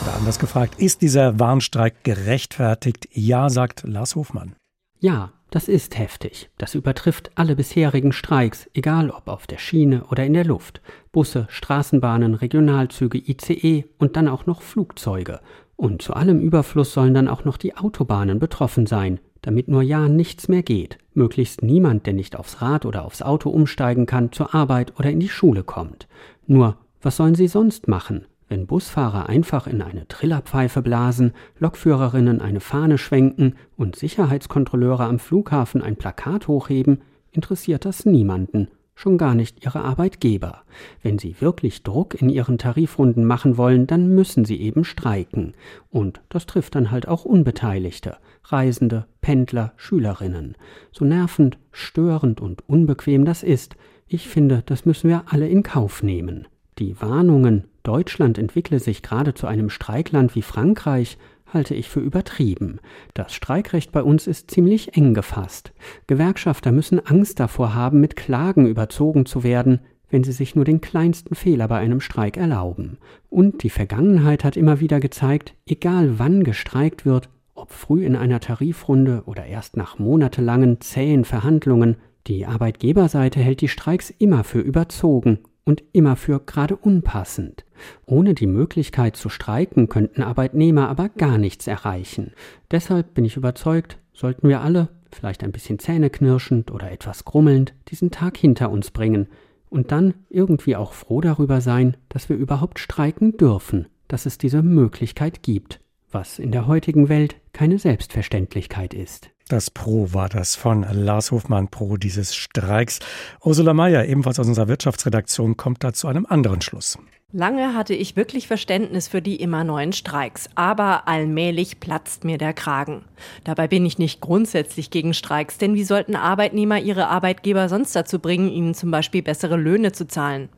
Oder 0.02 0.16
anders 0.18 0.38
gefragt, 0.38 0.74
ist 0.76 1.00
dieser 1.00 1.40
Warnstreik 1.40 2.04
gerechtfertigt? 2.04 3.08
Ja, 3.12 3.48
sagt 3.48 3.84
Lars 3.84 4.16
Hofmann. 4.16 4.54
Ja, 5.00 5.30
das 5.56 5.68
ist 5.68 5.98
heftig. 5.98 6.50
Das 6.58 6.74
übertrifft 6.74 7.30
alle 7.34 7.56
bisherigen 7.56 8.12
Streiks, 8.12 8.68
egal 8.74 9.08
ob 9.08 9.26
auf 9.26 9.46
der 9.46 9.56
Schiene 9.56 10.04
oder 10.10 10.22
in 10.22 10.34
der 10.34 10.44
Luft. 10.44 10.82
Busse, 11.12 11.46
Straßenbahnen, 11.48 12.34
Regionalzüge, 12.34 13.16
ICE 13.16 13.86
und 13.96 14.16
dann 14.16 14.28
auch 14.28 14.44
noch 14.44 14.60
Flugzeuge. 14.60 15.40
Und 15.74 16.02
zu 16.02 16.12
allem 16.12 16.40
Überfluss 16.40 16.92
sollen 16.92 17.14
dann 17.14 17.26
auch 17.26 17.46
noch 17.46 17.56
die 17.56 17.74
Autobahnen 17.74 18.38
betroffen 18.38 18.84
sein, 18.84 19.18
damit 19.40 19.66
nur 19.68 19.80
ja 19.80 20.10
nichts 20.10 20.48
mehr 20.48 20.62
geht. 20.62 20.98
Möglichst 21.14 21.62
niemand, 21.62 22.04
der 22.04 22.12
nicht 22.12 22.36
aufs 22.36 22.60
Rad 22.60 22.84
oder 22.84 23.06
aufs 23.06 23.22
Auto 23.22 23.48
umsteigen 23.48 24.04
kann, 24.04 24.32
zur 24.32 24.54
Arbeit 24.54 24.92
oder 24.98 25.10
in 25.10 25.20
die 25.20 25.30
Schule 25.30 25.62
kommt. 25.62 26.06
Nur, 26.46 26.76
was 27.00 27.16
sollen 27.16 27.34
sie 27.34 27.48
sonst 27.48 27.88
machen? 27.88 28.26
Wenn 28.48 28.66
Busfahrer 28.66 29.28
einfach 29.28 29.66
in 29.66 29.82
eine 29.82 30.06
Trillerpfeife 30.06 30.80
blasen, 30.80 31.32
Lokführerinnen 31.58 32.40
eine 32.40 32.60
Fahne 32.60 32.96
schwenken 32.96 33.54
und 33.76 33.96
Sicherheitskontrolleure 33.96 35.04
am 35.04 35.18
Flughafen 35.18 35.82
ein 35.82 35.96
Plakat 35.96 36.46
hochheben, 36.46 37.02
interessiert 37.32 37.84
das 37.84 38.06
niemanden, 38.06 38.68
schon 38.94 39.18
gar 39.18 39.34
nicht 39.34 39.64
ihre 39.64 39.82
Arbeitgeber. 39.82 40.62
Wenn 41.02 41.18
sie 41.18 41.40
wirklich 41.40 41.82
Druck 41.82 42.14
in 42.14 42.30
ihren 42.30 42.56
Tarifrunden 42.56 43.24
machen 43.24 43.56
wollen, 43.56 43.88
dann 43.88 44.14
müssen 44.14 44.44
sie 44.44 44.60
eben 44.60 44.84
streiken. 44.84 45.54
Und 45.90 46.20
das 46.28 46.46
trifft 46.46 46.76
dann 46.76 46.92
halt 46.92 47.08
auch 47.08 47.24
Unbeteiligte, 47.24 48.16
Reisende, 48.44 49.06
Pendler, 49.20 49.72
Schülerinnen. 49.76 50.56
So 50.92 51.04
nervend, 51.04 51.58
störend 51.72 52.40
und 52.40 52.68
unbequem 52.68 53.24
das 53.24 53.42
ist, 53.42 53.76
ich 54.06 54.28
finde, 54.28 54.62
das 54.64 54.86
müssen 54.86 55.10
wir 55.10 55.24
alle 55.26 55.48
in 55.48 55.64
Kauf 55.64 56.04
nehmen. 56.04 56.46
Die 56.78 57.00
Warnungen, 57.00 57.64
Deutschland 57.86 58.36
entwickle 58.36 58.80
sich 58.80 59.02
gerade 59.02 59.32
zu 59.34 59.46
einem 59.46 59.70
Streikland 59.70 60.34
wie 60.34 60.42
Frankreich, 60.42 61.18
halte 61.46 61.76
ich 61.76 61.88
für 61.88 62.00
übertrieben. 62.00 62.80
Das 63.14 63.32
Streikrecht 63.32 63.92
bei 63.92 64.02
uns 64.02 64.26
ist 64.26 64.50
ziemlich 64.50 64.96
eng 64.96 65.14
gefasst. 65.14 65.72
Gewerkschafter 66.08 66.72
müssen 66.72 67.04
Angst 67.06 67.38
davor 67.38 67.74
haben, 67.74 68.00
mit 68.00 68.16
Klagen 68.16 68.66
überzogen 68.66 69.24
zu 69.24 69.44
werden, 69.44 69.80
wenn 70.10 70.24
sie 70.24 70.32
sich 70.32 70.56
nur 70.56 70.64
den 70.64 70.80
kleinsten 70.80 71.36
Fehler 71.36 71.68
bei 71.68 71.78
einem 71.78 72.00
Streik 72.00 72.36
erlauben. 72.36 72.98
Und 73.30 73.62
die 73.62 73.70
Vergangenheit 73.70 74.42
hat 74.42 74.56
immer 74.56 74.80
wieder 74.80 74.98
gezeigt, 74.98 75.54
egal 75.66 76.18
wann 76.18 76.42
gestreikt 76.42 77.06
wird, 77.06 77.28
ob 77.54 77.70
früh 77.70 78.04
in 78.04 78.16
einer 78.16 78.40
Tarifrunde 78.40 79.22
oder 79.26 79.46
erst 79.46 79.76
nach 79.76 80.00
monatelangen 80.00 80.80
zähen 80.80 81.24
Verhandlungen, 81.24 81.98
die 82.26 82.46
Arbeitgeberseite 82.46 83.38
hält 83.38 83.60
die 83.60 83.68
Streiks 83.68 84.10
immer 84.10 84.42
für 84.42 84.58
überzogen 84.58 85.38
und 85.64 85.84
immer 85.92 86.16
für 86.16 86.40
gerade 86.40 86.76
unpassend. 86.76 87.65
Ohne 88.06 88.34
die 88.34 88.46
Möglichkeit 88.46 89.16
zu 89.16 89.28
streiken 89.28 89.88
könnten 89.88 90.22
Arbeitnehmer 90.22 90.88
aber 90.88 91.08
gar 91.08 91.38
nichts 91.38 91.66
erreichen. 91.66 92.32
Deshalb 92.70 93.14
bin 93.14 93.24
ich 93.24 93.36
überzeugt, 93.36 93.98
sollten 94.12 94.48
wir 94.48 94.60
alle, 94.60 94.88
vielleicht 95.12 95.44
ein 95.44 95.52
bisschen 95.52 95.78
zähneknirschend 95.78 96.70
oder 96.70 96.90
etwas 96.90 97.24
grummelnd, 97.24 97.74
diesen 97.88 98.10
Tag 98.10 98.36
hinter 98.36 98.70
uns 98.70 98.90
bringen 98.90 99.28
und 99.68 99.92
dann 99.92 100.14
irgendwie 100.30 100.76
auch 100.76 100.92
froh 100.92 101.20
darüber 101.20 101.60
sein, 101.60 101.96
dass 102.08 102.28
wir 102.28 102.36
überhaupt 102.36 102.78
streiken 102.78 103.36
dürfen, 103.36 103.86
dass 104.08 104.26
es 104.26 104.38
diese 104.38 104.62
Möglichkeit 104.62 105.42
gibt, 105.42 105.80
was 106.10 106.38
in 106.38 106.52
der 106.52 106.66
heutigen 106.66 107.08
Welt 107.08 107.36
keine 107.52 107.78
Selbstverständlichkeit 107.78 108.94
ist. 108.94 109.30
Das 109.48 109.70
Pro 109.70 110.12
war 110.12 110.28
das 110.28 110.56
von 110.56 110.84
Lars 110.90 111.30
Hofmann, 111.30 111.68
Pro 111.68 111.96
dieses 111.96 112.34
Streiks. 112.34 112.98
Ursula 113.44 113.74
Mayer, 113.74 114.04
ebenfalls 114.06 114.40
aus 114.40 114.48
unserer 114.48 114.66
Wirtschaftsredaktion, 114.66 115.56
kommt 115.56 115.84
da 115.84 115.92
zu 115.92 116.08
einem 116.08 116.26
anderen 116.26 116.62
Schluss. 116.62 116.98
Lange 117.30 117.72
hatte 117.74 117.94
ich 117.94 118.16
wirklich 118.16 118.48
Verständnis 118.48 119.06
für 119.06 119.22
die 119.22 119.36
immer 119.36 119.62
neuen 119.62 119.92
Streiks, 119.92 120.48
aber 120.56 121.06
allmählich 121.06 121.78
platzt 121.78 122.24
mir 122.24 122.38
der 122.38 122.54
Kragen. 122.54 123.04
Dabei 123.44 123.68
bin 123.68 123.86
ich 123.86 123.98
nicht 123.98 124.20
grundsätzlich 124.20 124.90
gegen 124.90 125.14
Streiks, 125.14 125.58
denn 125.58 125.76
wie 125.76 125.84
sollten 125.84 126.16
Arbeitnehmer 126.16 126.80
ihre 126.80 127.06
Arbeitgeber 127.06 127.68
sonst 127.68 127.94
dazu 127.94 128.18
bringen, 128.18 128.48
ihnen 128.48 128.74
zum 128.74 128.90
Beispiel 128.90 129.22
bessere 129.22 129.56
Löhne 129.56 129.92
zu 129.92 130.08
zahlen? 130.08 130.48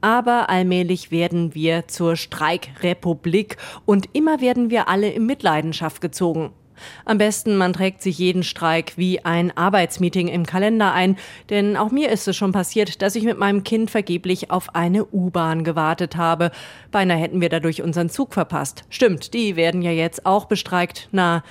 Aber 0.00 0.48
allmählich 0.48 1.10
werden 1.10 1.56
wir 1.56 1.88
zur 1.88 2.14
Streikrepublik 2.14 3.56
und 3.84 4.08
immer 4.12 4.40
werden 4.40 4.70
wir 4.70 4.88
alle 4.88 5.10
in 5.10 5.26
Mitleidenschaft 5.26 6.00
gezogen. 6.00 6.52
Am 7.04 7.18
besten, 7.18 7.56
man 7.56 7.72
trägt 7.72 8.02
sich 8.02 8.18
jeden 8.18 8.42
Streik 8.42 8.92
wie 8.96 9.24
ein 9.24 9.56
Arbeitsmeeting 9.56 10.28
im 10.28 10.46
Kalender 10.46 10.92
ein, 10.92 11.16
denn 11.50 11.76
auch 11.76 11.90
mir 11.90 12.10
ist 12.10 12.28
es 12.28 12.36
schon 12.36 12.52
passiert, 12.52 13.02
dass 13.02 13.16
ich 13.16 13.24
mit 13.24 13.38
meinem 13.38 13.64
Kind 13.64 13.90
vergeblich 13.90 14.50
auf 14.50 14.74
eine 14.74 15.04
U-Bahn 15.04 15.64
gewartet 15.64 16.16
habe. 16.16 16.50
Beinahe 16.90 17.18
hätten 17.18 17.40
wir 17.40 17.48
dadurch 17.48 17.82
unseren 17.82 18.10
Zug 18.10 18.34
verpasst. 18.34 18.84
Stimmt, 18.90 19.34
die 19.34 19.56
werden 19.56 19.82
ja 19.82 19.92
jetzt 19.92 20.26
auch 20.26 20.46
bestreikt. 20.46 21.08
Na, 21.12 21.42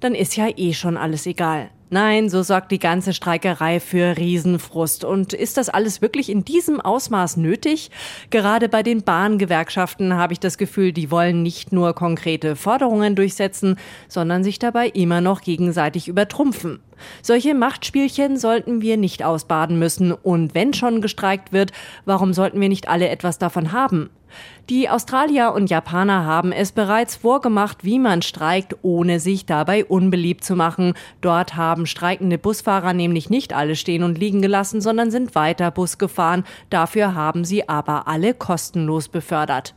dann 0.00 0.14
ist 0.14 0.36
ja 0.36 0.48
eh 0.56 0.72
schon 0.72 0.96
alles 0.96 1.26
egal. 1.26 1.70
Nein, 1.88 2.28
so 2.28 2.42
sorgt 2.42 2.72
die 2.72 2.80
ganze 2.80 3.12
Streikerei 3.12 3.78
für 3.78 4.16
Riesenfrust. 4.16 5.04
Und 5.04 5.32
ist 5.32 5.56
das 5.56 5.68
alles 5.68 6.02
wirklich 6.02 6.30
in 6.30 6.44
diesem 6.44 6.80
Ausmaß 6.80 7.36
nötig? 7.36 7.92
Gerade 8.30 8.68
bei 8.68 8.82
den 8.82 9.02
Bahngewerkschaften 9.02 10.14
habe 10.14 10.32
ich 10.32 10.40
das 10.40 10.58
Gefühl, 10.58 10.92
die 10.92 11.12
wollen 11.12 11.44
nicht 11.44 11.72
nur 11.72 11.94
konkrete 11.94 12.56
Forderungen 12.56 13.14
durchsetzen, 13.14 13.76
sondern 14.08 14.42
sich 14.42 14.58
dabei 14.58 14.88
immer 14.88 15.20
noch 15.20 15.42
gegenseitig 15.42 16.08
übertrumpfen. 16.08 16.80
Solche 17.22 17.54
Machtspielchen 17.54 18.36
sollten 18.36 18.82
wir 18.82 18.96
nicht 18.96 19.22
ausbaden 19.22 19.78
müssen. 19.78 20.10
Und 20.10 20.56
wenn 20.56 20.74
schon 20.74 21.00
gestreikt 21.00 21.52
wird, 21.52 21.70
warum 22.04 22.32
sollten 22.32 22.60
wir 22.60 22.68
nicht 22.68 22.88
alle 22.88 23.08
etwas 23.10 23.38
davon 23.38 23.70
haben? 23.70 24.10
Die 24.68 24.90
Australier 24.90 25.52
und 25.52 25.70
Japaner 25.70 26.24
haben 26.24 26.50
es 26.50 26.72
bereits 26.72 27.14
vorgemacht, 27.14 27.84
wie 27.84 28.00
man 28.00 28.20
streikt, 28.22 28.74
ohne 28.82 29.20
sich 29.20 29.46
dabei 29.46 29.84
unbeliebt 29.84 30.42
zu 30.42 30.56
machen. 30.56 30.94
Dort 31.20 31.54
haben 31.54 31.86
streikende 31.86 32.36
Busfahrer 32.36 32.92
nämlich 32.92 33.30
nicht 33.30 33.52
alle 33.52 33.76
stehen 33.76 34.02
und 34.02 34.18
liegen 34.18 34.42
gelassen, 34.42 34.80
sondern 34.80 35.12
sind 35.12 35.36
weiter 35.36 35.70
Bus 35.70 35.98
gefahren. 35.98 36.44
Dafür 36.68 37.14
haben 37.14 37.44
sie 37.44 37.68
aber 37.68 38.08
alle 38.08 38.34
kostenlos 38.34 39.08
befördert. 39.08 39.76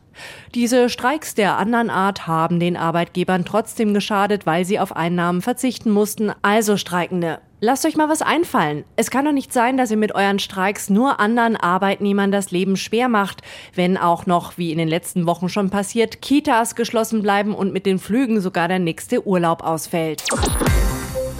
Diese 0.56 0.88
Streiks 0.88 1.36
der 1.36 1.56
anderen 1.56 1.88
Art 1.88 2.26
haben 2.26 2.58
den 2.58 2.76
Arbeitgebern 2.76 3.44
trotzdem 3.44 3.94
geschadet, 3.94 4.44
weil 4.44 4.64
sie 4.64 4.80
auf 4.80 4.96
Einnahmen 4.96 5.40
verzichten 5.40 5.90
mussten. 5.90 6.32
Also 6.42 6.76
Streikende, 6.76 7.38
lasst 7.60 7.86
euch 7.86 7.96
mal 7.96 8.08
was 8.08 8.22
einfallen. 8.22 8.84
Es 8.96 9.10
kann 9.10 9.24
doch 9.24 9.32
nicht 9.32 9.52
sein, 9.52 9.76
dass 9.76 9.90
ihr 9.90 9.96
mit 9.96 10.14
euren 10.14 10.38
Streiks 10.38 10.90
nur 10.90 11.20
anderen 11.20 11.56
Arbeitnehmern 11.56 12.32
das 12.32 12.50
Leben 12.50 12.76
schwer 12.76 13.08
macht, 13.08 13.42
wenn 13.74 13.96
auch 13.96 14.26
noch, 14.26 14.58
wie 14.58 14.72
in 14.72 14.78
den 14.78 14.88
letzten 14.88 15.26
Wochen 15.26 15.48
schon 15.48 15.70
passiert, 15.70 16.22
Kitas 16.22 16.74
geschlossen 16.74 17.22
bleiben 17.22 17.54
und 17.54 17.72
mit 17.72 17.86
den 17.86 17.98
Flügen 17.98 18.40
sogar 18.40 18.68
der 18.68 18.78
nächste 18.78 19.26
Urlaub 19.26 19.62
ausfällt. 19.62 20.24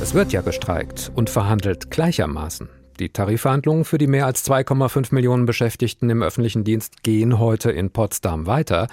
Es 0.00 0.14
wird 0.14 0.32
ja 0.32 0.40
gestreikt 0.40 1.10
und 1.14 1.28
verhandelt 1.28 1.90
gleichermaßen. 1.90 2.68
Die 3.00 3.08
Tarifverhandlungen 3.08 3.86
für 3.86 3.96
die 3.96 4.06
mehr 4.06 4.26
als 4.26 4.46
2,5 4.46 5.14
Millionen 5.14 5.46
Beschäftigten 5.46 6.10
im 6.10 6.22
öffentlichen 6.22 6.64
Dienst 6.64 7.02
gehen 7.02 7.38
heute 7.38 7.70
in 7.70 7.90
Potsdam 7.90 8.46
weiter. 8.46 8.88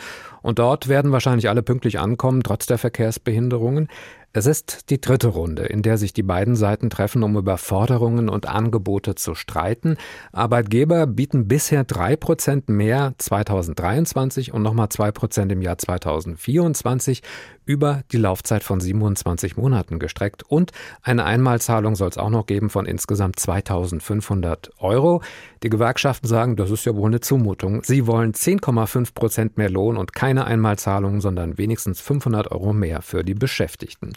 Und 0.47 0.59
dort 0.59 0.87
werden 0.87 1.11
wahrscheinlich 1.11 1.49
alle 1.49 1.61
pünktlich 1.61 1.99
ankommen, 1.99 2.41
trotz 2.41 2.67
der 2.67 2.77
Verkehrsbehinderungen. 2.77 3.89
Es 4.31 4.45
ist 4.45 4.91
die 4.91 5.01
dritte 5.01 5.29
Runde, 5.29 5.63
in 5.63 5.81
der 5.81 5.97
sich 5.97 6.13
die 6.13 6.21
beiden 6.21 6.55
Seiten 6.55 6.91
treffen, 6.91 7.23
um 7.23 7.35
über 7.37 7.57
Forderungen 7.57 8.29
und 8.29 8.47
Angebote 8.47 9.15
zu 9.15 9.33
streiten. 9.33 9.97
Arbeitgeber 10.31 11.07
bieten 11.07 11.47
bisher 11.47 11.83
drei 11.83 12.15
Prozent 12.15 12.69
mehr 12.69 13.13
2023 13.17 14.53
und 14.53 14.61
nochmal 14.61 14.89
zwei 14.89 15.11
Prozent 15.11 15.51
im 15.51 15.61
Jahr 15.63 15.79
2024 15.79 17.23
über 17.65 18.03
die 18.11 18.17
Laufzeit 18.17 18.63
von 18.63 18.79
27 18.79 19.57
Monaten 19.57 19.97
gestreckt. 19.97 20.43
Und 20.43 20.71
eine 21.01 21.25
Einmalzahlung 21.25 21.95
soll 21.95 22.09
es 22.09 22.19
auch 22.19 22.29
noch 22.29 22.45
geben 22.45 22.69
von 22.69 22.85
insgesamt 22.85 23.39
2500 23.39 24.69
Euro. 24.77 25.23
Die 25.63 25.69
Gewerkschaften 25.69 26.27
sagen, 26.27 26.55
das 26.55 26.69
ist 26.69 26.85
ja 26.85 26.95
wohl 26.95 27.09
eine 27.09 27.21
Zumutung. 27.21 27.81
Sie 27.83 28.05
wollen 28.05 28.33
10,5 28.33 29.15
Prozent 29.15 29.57
mehr 29.57 29.71
Lohn 29.71 29.97
und 29.97 30.13
keine 30.13 30.36
Einmalzahlung, 30.45 31.21
sondern 31.21 31.57
wenigstens 31.57 32.01
500 32.01 32.51
Euro 32.51 32.73
mehr 32.73 33.01
für 33.01 33.23
die 33.23 33.33
Beschäftigten. 33.33 34.13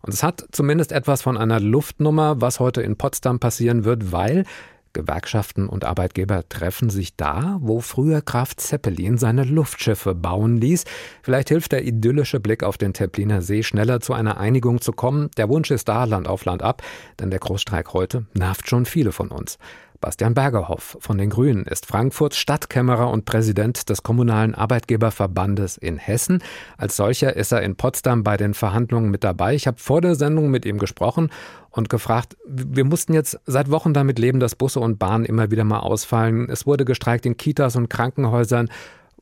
Und 0.00 0.14
es 0.14 0.22
hat 0.22 0.46
zumindest 0.52 0.92
etwas 0.92 1.22
von 1.22 1.36
einer 1.36 1.60
Luftnummer, 1.60 2.40
was 2.40 2.60
heute 2.60 2.82
in 2.82 2.96
Potsdam 2.96 3.40
passieren 3.40 3.84
wird, 3.84 4.12
weil 4.12 4.44
Gewerkschaften 4.92 5.68
und 5.68 5.84
Arbeitgeber 5.84 6.48
treffen 6.48 6.90
sich 6.90 7.16
da, 7.16 7.58
wo 7.60 7.80
früher 7.80 8.22
Graf 8.22 8.56
Zeppelin 8.56 9.18
seine 9.18 9.44
Luftschiffe 9.44 10.14
bauen 10.14 10.56
ließ. 10.56 10.84
Vielleicht 11.22 11.50
hilft 11.50 11.72
der 11.72 11.84
idyllische 11.84 12.40
Blick 12.40 12.64
auf 12.64 12.78
den 12.78 12.94
Teppliner 12.94 13.42
See 13.42 13.62
schneller 13.62 14.00
zu 14.00 14.12
einer 14.12 14.38
Einigung 14.38 14.80
zu 14.80 14.92
kommen. 14.92 15.30
Der 15.36 15.48
Wunsch 15.48 15.70
ist 15.70 15.88
da, 15.88 16.04
Land 16.04 16.26
auf 16.26 16.44
Land 16.44 16.62
ab, 16.62 16.82
denn 17.20 17.30
der 17.30 17.38
Großstreik 17.38 17.92
heute 17.92 18.26
nervt 18.34 18.68
schon 18.68 18.86
viele 18.86 19.12
von 19.12 19.28
uns. 19.28 19.58
Bastian 20.00 20.34
Bergerhoff 20.34 20.96
von 21.00 21.18
den 21.18 21.30
Grünen 21.30 21.64
ist 21.64 21.86
Frankfurts 21.86 22.36
Stadtkämmerer 22.36 23.10
und 23.10 23.24
Präsident 23.24 23.88
des 23.88 24.02
Kommunalen 24.02 24.54
Arbeitgeberverbandes 24.54 25.76
in 25.76 25.98
Hessen. 25.98 26.42
Als 26.76 26.96
solcher 26.96 27.34
ist 27.34 27.52
er 27.52 27.62
in 27.62 27.74
Potsdam 27.74 28.22
bei 28.22 28.36
den 28.36 28.54
Verhandlungen 28.54 29.10
mit 29.10 29.24
dabei. 29.24 29.54
Ich 29.54 29.66
habe 29.66 29.78
vor 29.78 30.00
der 30.00 30.14
Sendung 30.14 30.50
mit 30.50 30.64
ihm 30.66 30.78
gesprochen 30.78 31.30
und 31.70 31.88
gefragt, 31.88 32.36
wir 32.46 32.84
mussten 32.84 33.12
jetzt 33.12 33.40
seit 33.46 33.70
Wochen 33.70 33.92
damit 33.92 34.18
leben, 34.18 34.40
dass 34.40 34.54
Busse 34.54 34.80
und 34.80 34.98
Bahnen 34.98 35.24
immer 35.24 35.50
wieder 35.50 35.64
mal 35.64 35.80
ausfallen. 35.80 36.48
Es 36.48 36.66
wurde 36.66 36.84
gestreikt 36.84 37.26
in 37.26 37.36
Kitas 37.36 37.74
und 37.74 37.90
Krankenhäusern 37.90 38.68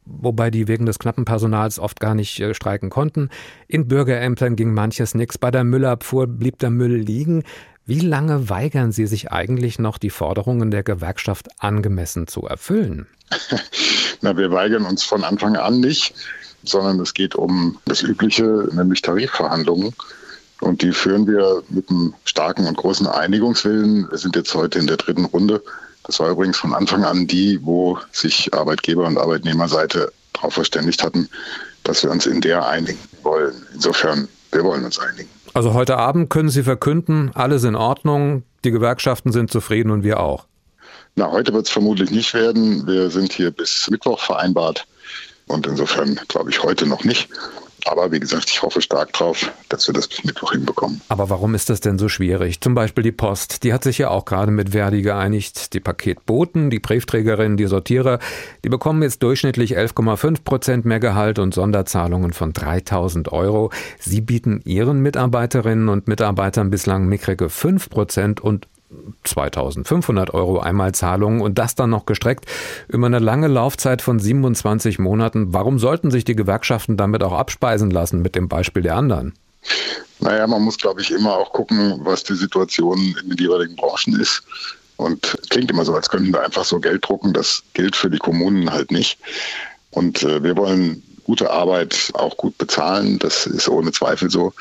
wobei 0.06 0.50
die 0.50 0.68
wegen 0.68 0.86
des 0.86 0.98
knappen 0.98 1.24
Personals 1.24 1.78
oft 1.78 2.00
gar 2.00 2.14
nicht 2.14 2.40
äh, 2.40 2.54
streiken 2.54 2.90
konnten. 2.90 3.28
In 3.68 3.88
Bürgerämtern 3.88 4.56
ging 4.56 4.72
manches 4.72 5.14
nix. 5.14 5.36
Bei 5.36 5.50
der 5.50 5.64
Müllabfuhr 5.64 6.26
blieb 6.26 6.58
der 6.60 6.70
Müll 6.70 6.96
liegen. 6.96 7.42
Wie 7.84 8.00
lange 8.00 8.48
weigern 8.48 8.90
Sie 8.90 9.06
sich 9.06 9.30
eigentlich 9.30 9.78
noch, 9.78 9.98
die 9.98 10.10
Forderungen 10.10 10.70
der 10.70 10.82
Gewerkschaft 10.82 11.48
angemessen 11.58 12.26
zu 12.26 12.42
erfüllen? 12.42 13.06
Na, 14.22 14.36
wir 14.36 14.50
weigern 14.50 14.84
uns 14.84 15.04
von 15.04 15.22
Anfang 15.22 15.56
an 15.56 15.80
nicht, 15.80 16.14
sondern 16.64 16.98
es 17.00 17.14
geht 17.14 17.34
um 17.34 17.78
das 17.84 18.02
Übliche, 18.02 18.68
nämlich 18.72 19.02
Tarifverhandlungen. 19.02 19.94
Und 20.60 20.82
die 20.82 20.92
führen 20.92 21.26
wir 21.26 21.62
mit 21.68 21.90
einem 21.90 22.14
starken 22.24 22.66
und 22.66 22.76
großen 22.76 23.06
Einigungswillen. 23.06 24.10
Wir 24.10 24.18
sind 24.18 24.36
jetzt 24.36 24.54
heute 24.54 24.78
in 24.78 24.86
der 24.86 24.96
dritten 24.96 25.26
Runde. 25.26 25.62
Das 26.06 26.20
war 26.20 26.30
übrigens 26.30 26.58
von 26.58 26.72
Anfang 26.72 27.04
an 27.04 27.26
die, 27.26 27.58
wo 27.62 27.98
sich 28.12 28.52
Arbeitgeber- 28.54 29.06
und 29.06 29.18
Arbeitnehmerseite 29.18 30.12
darauf 30.32 30.54
verständigt 30.54 31.02
hatten, 31.02 31.28
dass 31.82 32.02
wir 32.02 32.10
uns 32.10 32.26
in 32.26 32.40
der 32.40 32.66
einigen 32.66 32.98
wollen. 33.22 33.54
Insofern, 33.74 34.28
wir 34.52 34.62
wollen 34.64 34.84
uns 34.84 34.98
einigen. 34.98 35.28
Also 35.54 35.74
heute 35.74 35.96
Abend 35.96 36.30
können 36.30 36.48
Sie 36.48 36.62
verkünden, 36.62 37.30
alles 37.34 37.64
in 37.64 37.74
Ordnung, 37.74 38.44
die 38.64 38.70
Gewerkschaften 38.70 39.32
sind 39.32 39.50
zufrieden 39.50 39.90
und 39.90 40.04
wir 40.04 40.20
auch. 40.20 40.46
Na, 41.16 41.30
heute 41.30 41.52
wird 41.52 41.66
es 41.66 41.72
vermutlich 41.72 42.10
nicht 42.10 42.34
werden. 42.34 42.86
Wir 42.86 43.10
sind 43.10 43.32
hier 43.32 43.50
bis 43.50 43.88
Mittwoch 43.90 44.20
vereinbart 44.20 44.86
und 45.46 45.66
insofern 45.66 46.20
glaube 46.28 46.50
ich 46.50 46.62
heute 46.62 46.86
noch 46.86 47.04
nicht. 47.04 47.28
Aber 47.86 48.10
wie 48.10 48.18
gesagt, 48.20 48.50
ich 48.50 48.62
hoffe 48.62 48.82
stark 48.82 49.12
drauf, 49.12 49.50
dass 49.68 49.86
wir 49.86 49.94
das 49.94 50.08
bis 50.08 50.24
Mittwoch 50.24 50.52
hinbekommen. 50.52 51.00
Aber 51.08 51.30
warum 51.30 51.54
ist 51.54 51.70
das 51.70 51.80
denn 51.80 51.98
so 51.98 52.08
schwierig? 52.08 52.60
Zum 52.60 52.74
Beispiel 52.74 53.04
die 53.04 53.12
Post, 53.12 53.62
die 53.62 53.72
hat 53.72 53.84
sich 53.84 53.98
ja 53.98 54.10
auch 54.10 54.24
gerade 54.24 54.50
mit 54.50 54.70
Verdi 54.70 55.02
geeinigt. 55.02 55.72
Die 55.72 55.80
Paketboten, 55.80 56.70
die 56.70 56.80
Briefträgerinnen, 56.80 57.56
die 57.56 57.66
Sortierer, 57.66 58.18
die 58.64 58.68
bekommen 58.68 59.02
jetzt 59.02 59.22
durchschnittlich 59.22 59.78
11,5 59.78 60.42
Prozent 60.42 60.84
mehr 60.84 61.00
Gehalt 61.00 61.38
und 61.38 61.54
Sonderzahlungen 61.54 62.32
von 62.32 62.52
3000 62.52 63.32
Euro. 63.32 63.70
Sie 64.00 64.20
bieten 64.20 64.60
ihren 64.64 65.00
Mitarbeiterinnen 65.00 65.88
und 65.88 66.08
Mitarbeitern 66.08 66.70
bislang 66.70 67.06
mickrige 67.06 67.48
5 67.48 67.88
Prozent 67.88 68.40
und 68.40 68.66
2500 69.24 70.32
Euro 70.32 70.60
Einmalzahlungen 70.60 71.40
und 71.40 71.58
das 71.58 71.74
dann 71.74 71.90
noch 71.90 72.06
gestreckt 72.06 72.46
über 72.88 73.06
eine 73.06 73.18
lange 73.18 73.48
Laufzeit 73.48 74.02
von 74.02 74.18
27 74.18 74.98
Monaten. 74.98 75.52
Warum 75.52 75.78
sollten 75.78 76.10
sich 76.10 76.24
die 76.24 76.36
Gewerkschaften 76.36 76.96
damit 76.96 77.22
auch 77.22 77.32
abspeisen 77.32 77.90
lassen 77.90 78.22
mit 78.22 78.34
dem 78.34 78.48
Beispiel 78.48 78.82
der 78.82 78.96
anderen? 78.96 79.34
Naja, 80.20 80.46
man 80.46 80.62
muss, 80.62 80.78
glaube 80.78 81.00
ich, 81.02 81.10
immer 81.10 81.36
auch 81.36 81.52
gucken, 81.52 82.00
was 82.04 82.24
die 82.24 82.34
Situation 82.34 83.14
in 83.22 83.30
den 83.30 83.38
jeweiligen 83.38 83.76
Branchen 83.76 84.18
ist. 84.18 84.42
Und 84.96 85.36
klingt 85.50 85.70
immer 85.70 85.84
so, 85.84 85.94
als 85.94 86.08
könnten 86.08 86.32
wir 86.32 86.42
einfach 86.42 86.64
so 86.64 86.80
Geld 86.80 87.06
drucken. 87.06 87.34
Das 87.34 87.62
gilt 87.74 87.96
für 87.96 88.08
die 88.08 88.18
Kommunen 88.18 88.72
halt 88.72 88.90
nicht. 88.90 89.18
Und 89.90 90.22
äh, 90.22 90.42
wir 90.42 90.56
wollen 90.56 91.02
gute 91.24 91.50
Arbeit 91.50 92.10
auch 92.14 92.36
gut 92.36 92.56
bezahlen. 92.56 93.18
Das 93.18 93.46
ist 93.46 93.68
ohne 93.68 93.92
Zweifel 93.92 94.30
so. 94.30 94.54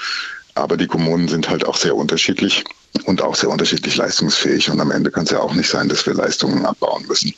Aber 0.55 0.75
die 0.75 0.88
Kommunen 0.88 1.27
sind 1.27 1.50
halt 1.50 1.65
auch 1.65 1.77
sehr 1.77 1.96
unterschiedlich 1.96 2.63
und 3.06 3.22
auch 3.22 3.36
sehr 3.36 3.50
unterschiedlich 3.50 3.98
leistungsfähig. 3.98 4.70
Und 4.70 4.80
am 4.80 4.92
Ende 4.92 5.12
kann 5.12 5.24
es 5.24 5.32
ja 5.32 5.40
auch 5.40 5.54
nicht 5.54 5.70
sein, 5.70 5.90
dass 5.90 6.06
wir 6.06 6.14
Leistungen 6.14 6.66
abbauen 6.66 7.06
müssen 7.08 7.34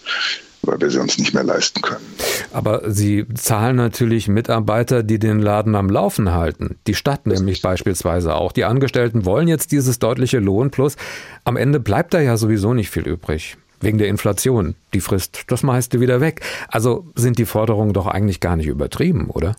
weil 0.67 0.79
wir 0.79 0.89
sie 0.89 0.99
uns 0.99 1.17
nicht 1.17 1.33
mehr 1.33 1.43
leisten 1.43 1.81
können. 1.81 2.05
Aber 2.51 2.91
Sie 2.91 3.25
zahlen 3.33 3.75
natürlich 3.75 4.27
Mitarbeiter, 4.27 5.01
die 5.01 5.19
den 5.19 5.39
Laden 5.39 5.75
am 5.75 5.89
Laufen 5.89 6.33
halten. 6.33 6.77
Die 6.87 6.93
Stadt 6.93 7.25
nämlich 7.25 7.61
beispielsweise 7.61 8.35
auch. 8.35 8.51
Die 8.51 8.65
Angestellten 8.65 9.25
wollen 9.25 9.47
jetzt 9.47 9.71
dieses 9.71 9.99
deutliche 9.99 10.39
Lohnplus. 10.39 10.95
Am 11.43 11.57
Ende 11.57 11.79
bleibt 11.79 12.13
da 12.13 12.19
ja 12.19 12.37
sowieso 12.37 12.73
nicht 12.73 12.89
viel 12.89 13.07
übrig. 13.07 13.57
Wegen 13.79 13.99
der 13.99 14.07
Inflation. 14.07 14.75
Die 14.93 15.01
frisst 15.01 15.43
das 15.47 15.63
meiste 15.63 15.99
wieder 15.99 16.19
weg. 16.19 16.41
Also 16.67 17.05
sind 17.15 17.37
die 17.37 17.45
Forderungen 17.45 17.93
doch 17.93 18.07
eigentlich 18.07 18.39
gar 18.39 18.55
nicht 18.55 18.67
übertrieben, 18.67 19.29
oder? 19.29 19.55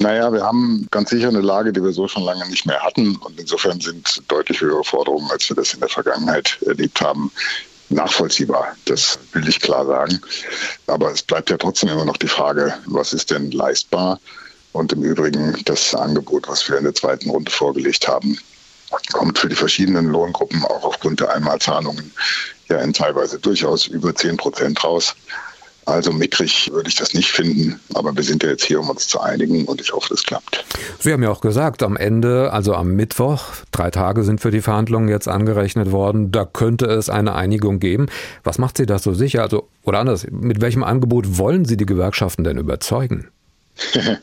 Naja, 0.00 0.32
wir 0.32 0.42
haben 0.42 0.86
ganz 0.90 1.10
sicher 1.10 1.28
eine 1.28 1.40
Lage, 1.40 1.72
die 1.72 1.82
wir 1.82 1.92
so 1.92 2.08
schon 2.08 2.24
lange 2.24 2.48
nicht 2.48 2.66
mehr 2.66 2.80
hatten. 2.80 3.16
Und 3.16 3.38
insofern 3.38 3.80
sind 3.80 4.22
deutlich 4.28 4.60
höhere 4.60 4.84
Forderungen, 4.84 5.30
als 5.30 5.48
wir 5.48 5.56
das 5.56 5.74
in 5.74 5.80
der 5.80 5.88
Vergangenheit 5.88 6.58
erlebt 6.66 7.00
haben, 7.00 7.30
nachvollziehbar. 7.88 8.76
Das 8.86 9.18
will 9.32 9.48
ich 9.48 9.60
klar 9.60 9.86
sagen. 9.86 10.20
Aber 10.86 11.12
es 11.12 11.22
bleibt 11.22 11.50
ja 11.50 11.56
trotzdem 11.56 11.90
immer 11.90 12.04
noch 12.04 12.16
die 12.16 12.28
Frage, 12.28 12.74
was 12.86 13.12
ist 13.12 13.30
denn 13.30 13.50
leistbar? 13.50 14.18
Und 14.72 14.92
im 14.92 15.02
Übrigen 15.02 15.54
das 15.66 15.94
Angebot, 15.94 16.48
was 16.48 16.68
wir 16.68 16.78
in 16.78 16.84
der 16.84 16.94
zweiten 16.94 17.28
Runde 17.28 17.50
vorgelegt 17.50 18.08
haben, 18.08 18.38
kommt 19.12 19.38
für 19.38 19.48
die 19.48 19.54
verschiedenen 19.54 20.06
Lohngruppen 20.06 20.64
auch 20.64 20.84
aufgrund 20.84 21.20
der 21.20 21.32
Einmalzahlungen 21.32 22.12
ja 22.68 22.78
in 22.78 22.92
teilweise 22.92 23.38
durchaus 23.38 23.86
über 23.86 24.14
10 24.14 24.36
Prozent 24.36 24.82
raus. 24.82 25.14
Also 25.84 26.12
mickrig 26.12 26.70
würde 26.72 26.88
ich 26.88 26.94
das 26.94 27.12
nicht 27.12 27.30
finden, 27.30 27.80
aber 27.94 28.14
wir 28.14 28.22
sind 28.22 28.42
ja 28.42 28.50
jetzt 28.50 28.64
hier, 28.64 28.80
um 28.80 28.88
uns 28.88 29.08
zu 29.08 29.20
einigen 29.20 29.64
und 29.64 29.80
ich 29.80 29.92
hoffe, 29.92 30.08
das 30.10 30.22
klappt. 30.22 30.64
Sie 31.00 31.12
haben 31.12 31.22
ja 31.22 31.30
auch 31.30 31.40
gesagt, 31.40 31.82
am 31.82 31.96
Ende, 31.96 32.52
also 32.52 32.74
am 32.74 32.94
Mittwoch, 32.94 33.42
drei 33.72 33.90
Tage 33.90 34.22
sind 34.22 34.40
für 34.40 34.52
die 34.52 34.60
Verhandlungen 34.60 35.08
jetzt 35.08 35.26
angerechnet 35.26 35.90
worden, 35.90 36.30
da 36.30 36.44
könnte 36.44 36.86
es 36.86 37.10
eine 37.10 37.34
Einigung 37.34 37.80
geben. 37.80 38.06
Was 38.44 38.58
macht 38.58 38.76
Sie 38.76 38.86
das 38.86 39.02
so 39.02 39.12
sicher? 39.12 39.42
Also, 39.42 39.68
oder 39.82 39.98
anders, 39.98 40.26
mit 40.30 40.60
welchem 40.60 40.84
Angebot 40.84 41.38
wollen 41.38 41.64
Sie 41.64 41.76
die 41.76 41.86
Gewerkschaften 41.86 42.44
denn 42.44 42.58
überzeugen? 42.58 43.28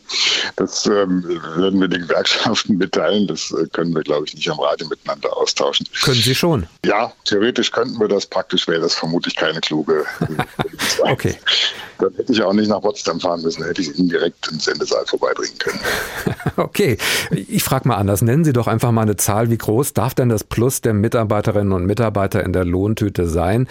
Das 0.55 0.85
ähm, 0.87 1.23
werden 1.55 1.79
wir 1.79 1.87
den 1.87 2.01
Gewerkschaften 2.01 2.77
mitteilen. 2.77 3.27
Das 3.27 3.51
äh, 3.51 3.65
können 3.71 3.93
wir, 3.95 4.01
glaube 4.01 4.25
ich, 4.25 4.33
nicht 4.33 4.49
am 4.49 4.59
Radio 4.59 4.87
miteinander 4.87 5.35
austauschen. 5.37 5.87
Können 6.03 6.21
Sie 6.21 6.35
schon? 6.35 6.67
Ja, 6.83 7.13
theoretisch 7.23 7.71
könnten 7.71 7.99
wir 7.99 8.07
das. 8.07 8.25
Praktisch 8.25 8.67
wäre 8.67 8.81
das 8.81 8.93
vermutlich 8.93 9.35
keine 9.35 9.61
kluge. 9.61 10.05
okay. 10.99 11.37
Dann 11.99 12.13
hätte 12.15 12.33
ich 12.33 12.41
auch 12.41 12.53
nicht 12.53 12.67
nach 12.67 12.81
Potsdam 12.81 13.19
fahren 13.19 13.41
müssen. 13.41 13.63
Hätte 13.63 13.81
ich 13.81 13.97
Ihnen 13.97 14.09
direkt 14.09 14.51
ins 14.51 14.65
Sendesaal 14.65 15.05
vorbeibringen 15.05 15.57
können. 15.59 15.79
okay. 16.57 16.97
Ich 17.31 17.63
frage 17.63 17.87
mal 17.87 17.95
anders. 17.95 18.21
Nennen 18.21 18.43
Sie 18.43 18.53
doch 18.53 18.67
einfach 18.67 18.91
mal 18.91 19.03
eine 19.03 19.15
Zahl. 19.15 19.49
Wie 19.49 19.57
groß 19.57 19.93
darf 19.93 20.13
denn 20.13 20.29
das 20.29 20.43
Plus 20.43 20.81
der 20.81 20.93
Mitarbeiterinnen 20.93 21.71
und 21.73 21.85
Mitarbeiter 21.85 22.43
in 22.43 22.53
der 22.53 22.65
Lohntüte 22.65 23.27
sein, 23.29 23.67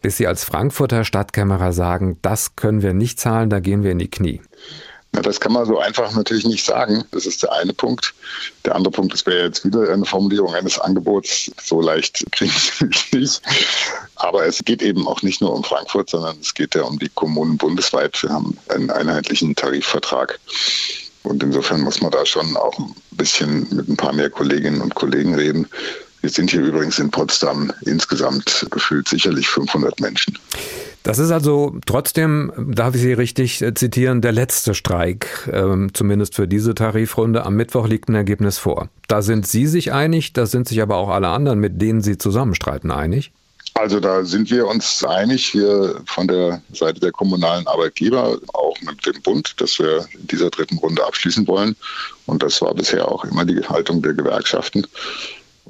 bis 0.00 0.16
Sie 0.16 0.26
als 0.26 0.44
Frankfurter 0.44 1.04
Stadtkämmerer 1.04 1.72
sagen, 1.72 2.18
das 2.22 2.56
können 2.56 2.82
wir 2.82 2.94
nicht 2.94 3.20
zahlen, 3.20 3.50
da 3.50 3.60
gehen 3.60 3.82
wir 3.82 3.90
in 3.90 3.98
die 3.98 4.10
Knie? 4.10 4.40
Na, 5.12 5.22
das 5.22 5.40
kann 5.40 5.52
man 5.52 5.66
so 5.66 5.78
einfach 5.78 6.12
natürlich 6.14 6.46
nicht 6.46 6.64
sagen. 6.64 7.04
Das 7.10 7.26
ist 7.26 7.42
der 7.42 7.52
eine 7.52 7.72
Punkt. 7.72 8.14
Der 8.64 8.76
andere 8.76 8.92
Punkt, 8.92 9.12
das 9.12 9.26
wäre 9.26 9.44
jetzt 9.44 9.64
wieder 9.64 9.92
eine 9.92 10.04
Formulierung 10.04 10.54
eines 10.54 10.78
Angebots. 10.78 11.50
So 11.62 11.80
leicht 11.80 12.24
kriege 12.32 12.52
ich 12.54 12.80
es 12.80 13.12
nicht. 13.12 13.42
Aber 14.16 14.46
es 14.46 14.58
geht 14.64 14.82
eben 14.82 15.08
auch 15.08 15.22
nicht 15.22 15.40
nur 15.40 15.52
um 15.52 15.64
Frankfurt, 15.64 16.10
sondern 16.10 16.36
es 16.40 16.54
geht 16.54 16.74
ja 16.74 16.82
um 16.82 16.98
die 16.98 17.08
Kommunen 17.08 17.56
bundesweit. 17.56 18.22
Wir 18.22 18.30
haben 18.30 18.56
einen 18.68 18.90
einheitlichen 18.90 19.56
Tarifvertrag. 19.56 20.38
Und 21.22 21.42
insofern 21.42 21.80
muss 21.80 22.00
man 22.00 22.12
da 22.12 22.24
schon 22.24 22.56
auch 22.56 22.78
ein 22.78 22.94
bisschen 23.10 23.66
mit 23.74 23.88
ein 23.88 23.96
paar 23.96 24.12
mehr 24.12 24.30
Kolleginnen 24.30 24.80
und 24.80 24.94
Kollegen 24.94 25.34
reden. 25.34 25.68
Wir 26.20 26.30
sind 26.30 26.50
hier 26.50 26.60
übrigens 26.60 26.98
in 26.98 27.10
Potsdam 27.10 27.72
insgesamt 27.82 28.66
gefühlt 28.70 29.08
sicherlich 29.08 29.48
500 29.48 30.00
Menschen. 30.00 30.38
Das 31.02 31.18
ist 31.18 31.30
also 31.30 31.78
trotzdem, 31.86 32.52
darf 32.58 32.94
ich 32.94 33.00
Sie 33.00 33.12
richtig 33.14 33.62
äh, 33.62 33.72
zitieren, 33.72 34.20
der 34.20 34.32
letzte 34.32 34.74
Streik, 34.74 35.48
ähm, 35.50 35.90
zumindest 35.94 36.34
für 36.34 36.46
diese 36.46 36.74
Tarifrunde. 36.74 37.46
Am 37.46 37.54
Mittwoch 37.54 37.88
liegt 37.88 38.08
ein 38.10 38.14
Ergebnis 38.14 38.58
vor. 38.58 38.90
Da 39.08 39.22
sind 39.22 39.46
Sie 39.46 39.66
sich 39.66 39.92
einig, 39.92 40.34
da 40.34 40.44
sind 40.44 40.68
sich 40.68 40.82
aber 40.82 40.96
auch 40.96 41.08
alle 41.08 41.28
anderen, 41.28 41.58
mit 41.58 41.80
denen 41.80 42.02
Sie 42.02 42.18
zusammenstreiten, 42.18 42.90
einig? 42.90 43.32
Also 43.74 43.98
da 43.98 44.24
sind 44.24 44.50
wir 44.50 44.66
uns 44.66 45.02
einig, 45.04 45.54
wir 45.54 46.02
von 46.04 46.28
der 46.28 46.60
Seite 46.72 47.00
der 47.00 47.12
kommunalen 47.12 47.66
Arbeitgeber, 47.66 48.38
auch 48.52 48.76
mit 48.82 49.06
dem 49.06 49.22
Bund, 49.22 49.58
dass 49.58 49.78
wir 49.78 50.06
in 50.12 50.26
dieser 50.26 50.50
dritten 50.50 50.76
Runde 50.78 51.02
abschließen 51.06 51.46
wollen. 51.46 51.76
Und 52.26 52.42
das 52.42 52.60
war 52.60 52.74
bisher 52.74 53.08
auch 53.08 53.24
immer 53.24 53.46
die 53.46 53.60
Haltung 53.62 54.02
der 54.02 54.12
Gewerkschaften. 54.12 54.86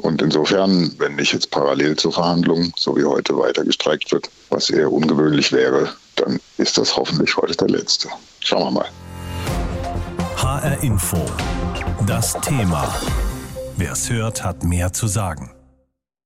Und 0.02 0.22
insofern, 0.22 0.92
wenn 0.98 1.16
nicht 1.16 1.32
jetzt 1.32 1.50
parallel 1.50 1.96
zur 1.96 2.12
Verhandlung, 2.12 2.72
so 2.76 2.96
wie 2.96 3.04
heute, 3.04 3.36
weiter 3.36 3.64
gestreikt 3.64 4.10
wird, 4.12 4.30
was 4.48 4.70
eher 4.70 4.90
ungewöhnlich 4.90 5.52
wäre, 5.52 5.90
dann 6.16 6.40
ist 6.58 6.78
das 6.78 6.96
hoffentlich 6.96 7.36
heute 7.36 7.56
der 7.56 7.68
letzte. 7.68 8.08
Schauen 8.40 8.64
wir 8.64 8.70
mal. 8.70 8.88
HR 10.36 10.82
Info. 10.82 11.18
Das 12.06 12.32
Thema. 12.40 12.88
Wer 13.76 13.92
es 13.92 14.10
hört, 14.10 14.42
hat 14.44 14.64
mehr 14.64 14.92
zu 14.92 15.06
sagen. 15.06 15.50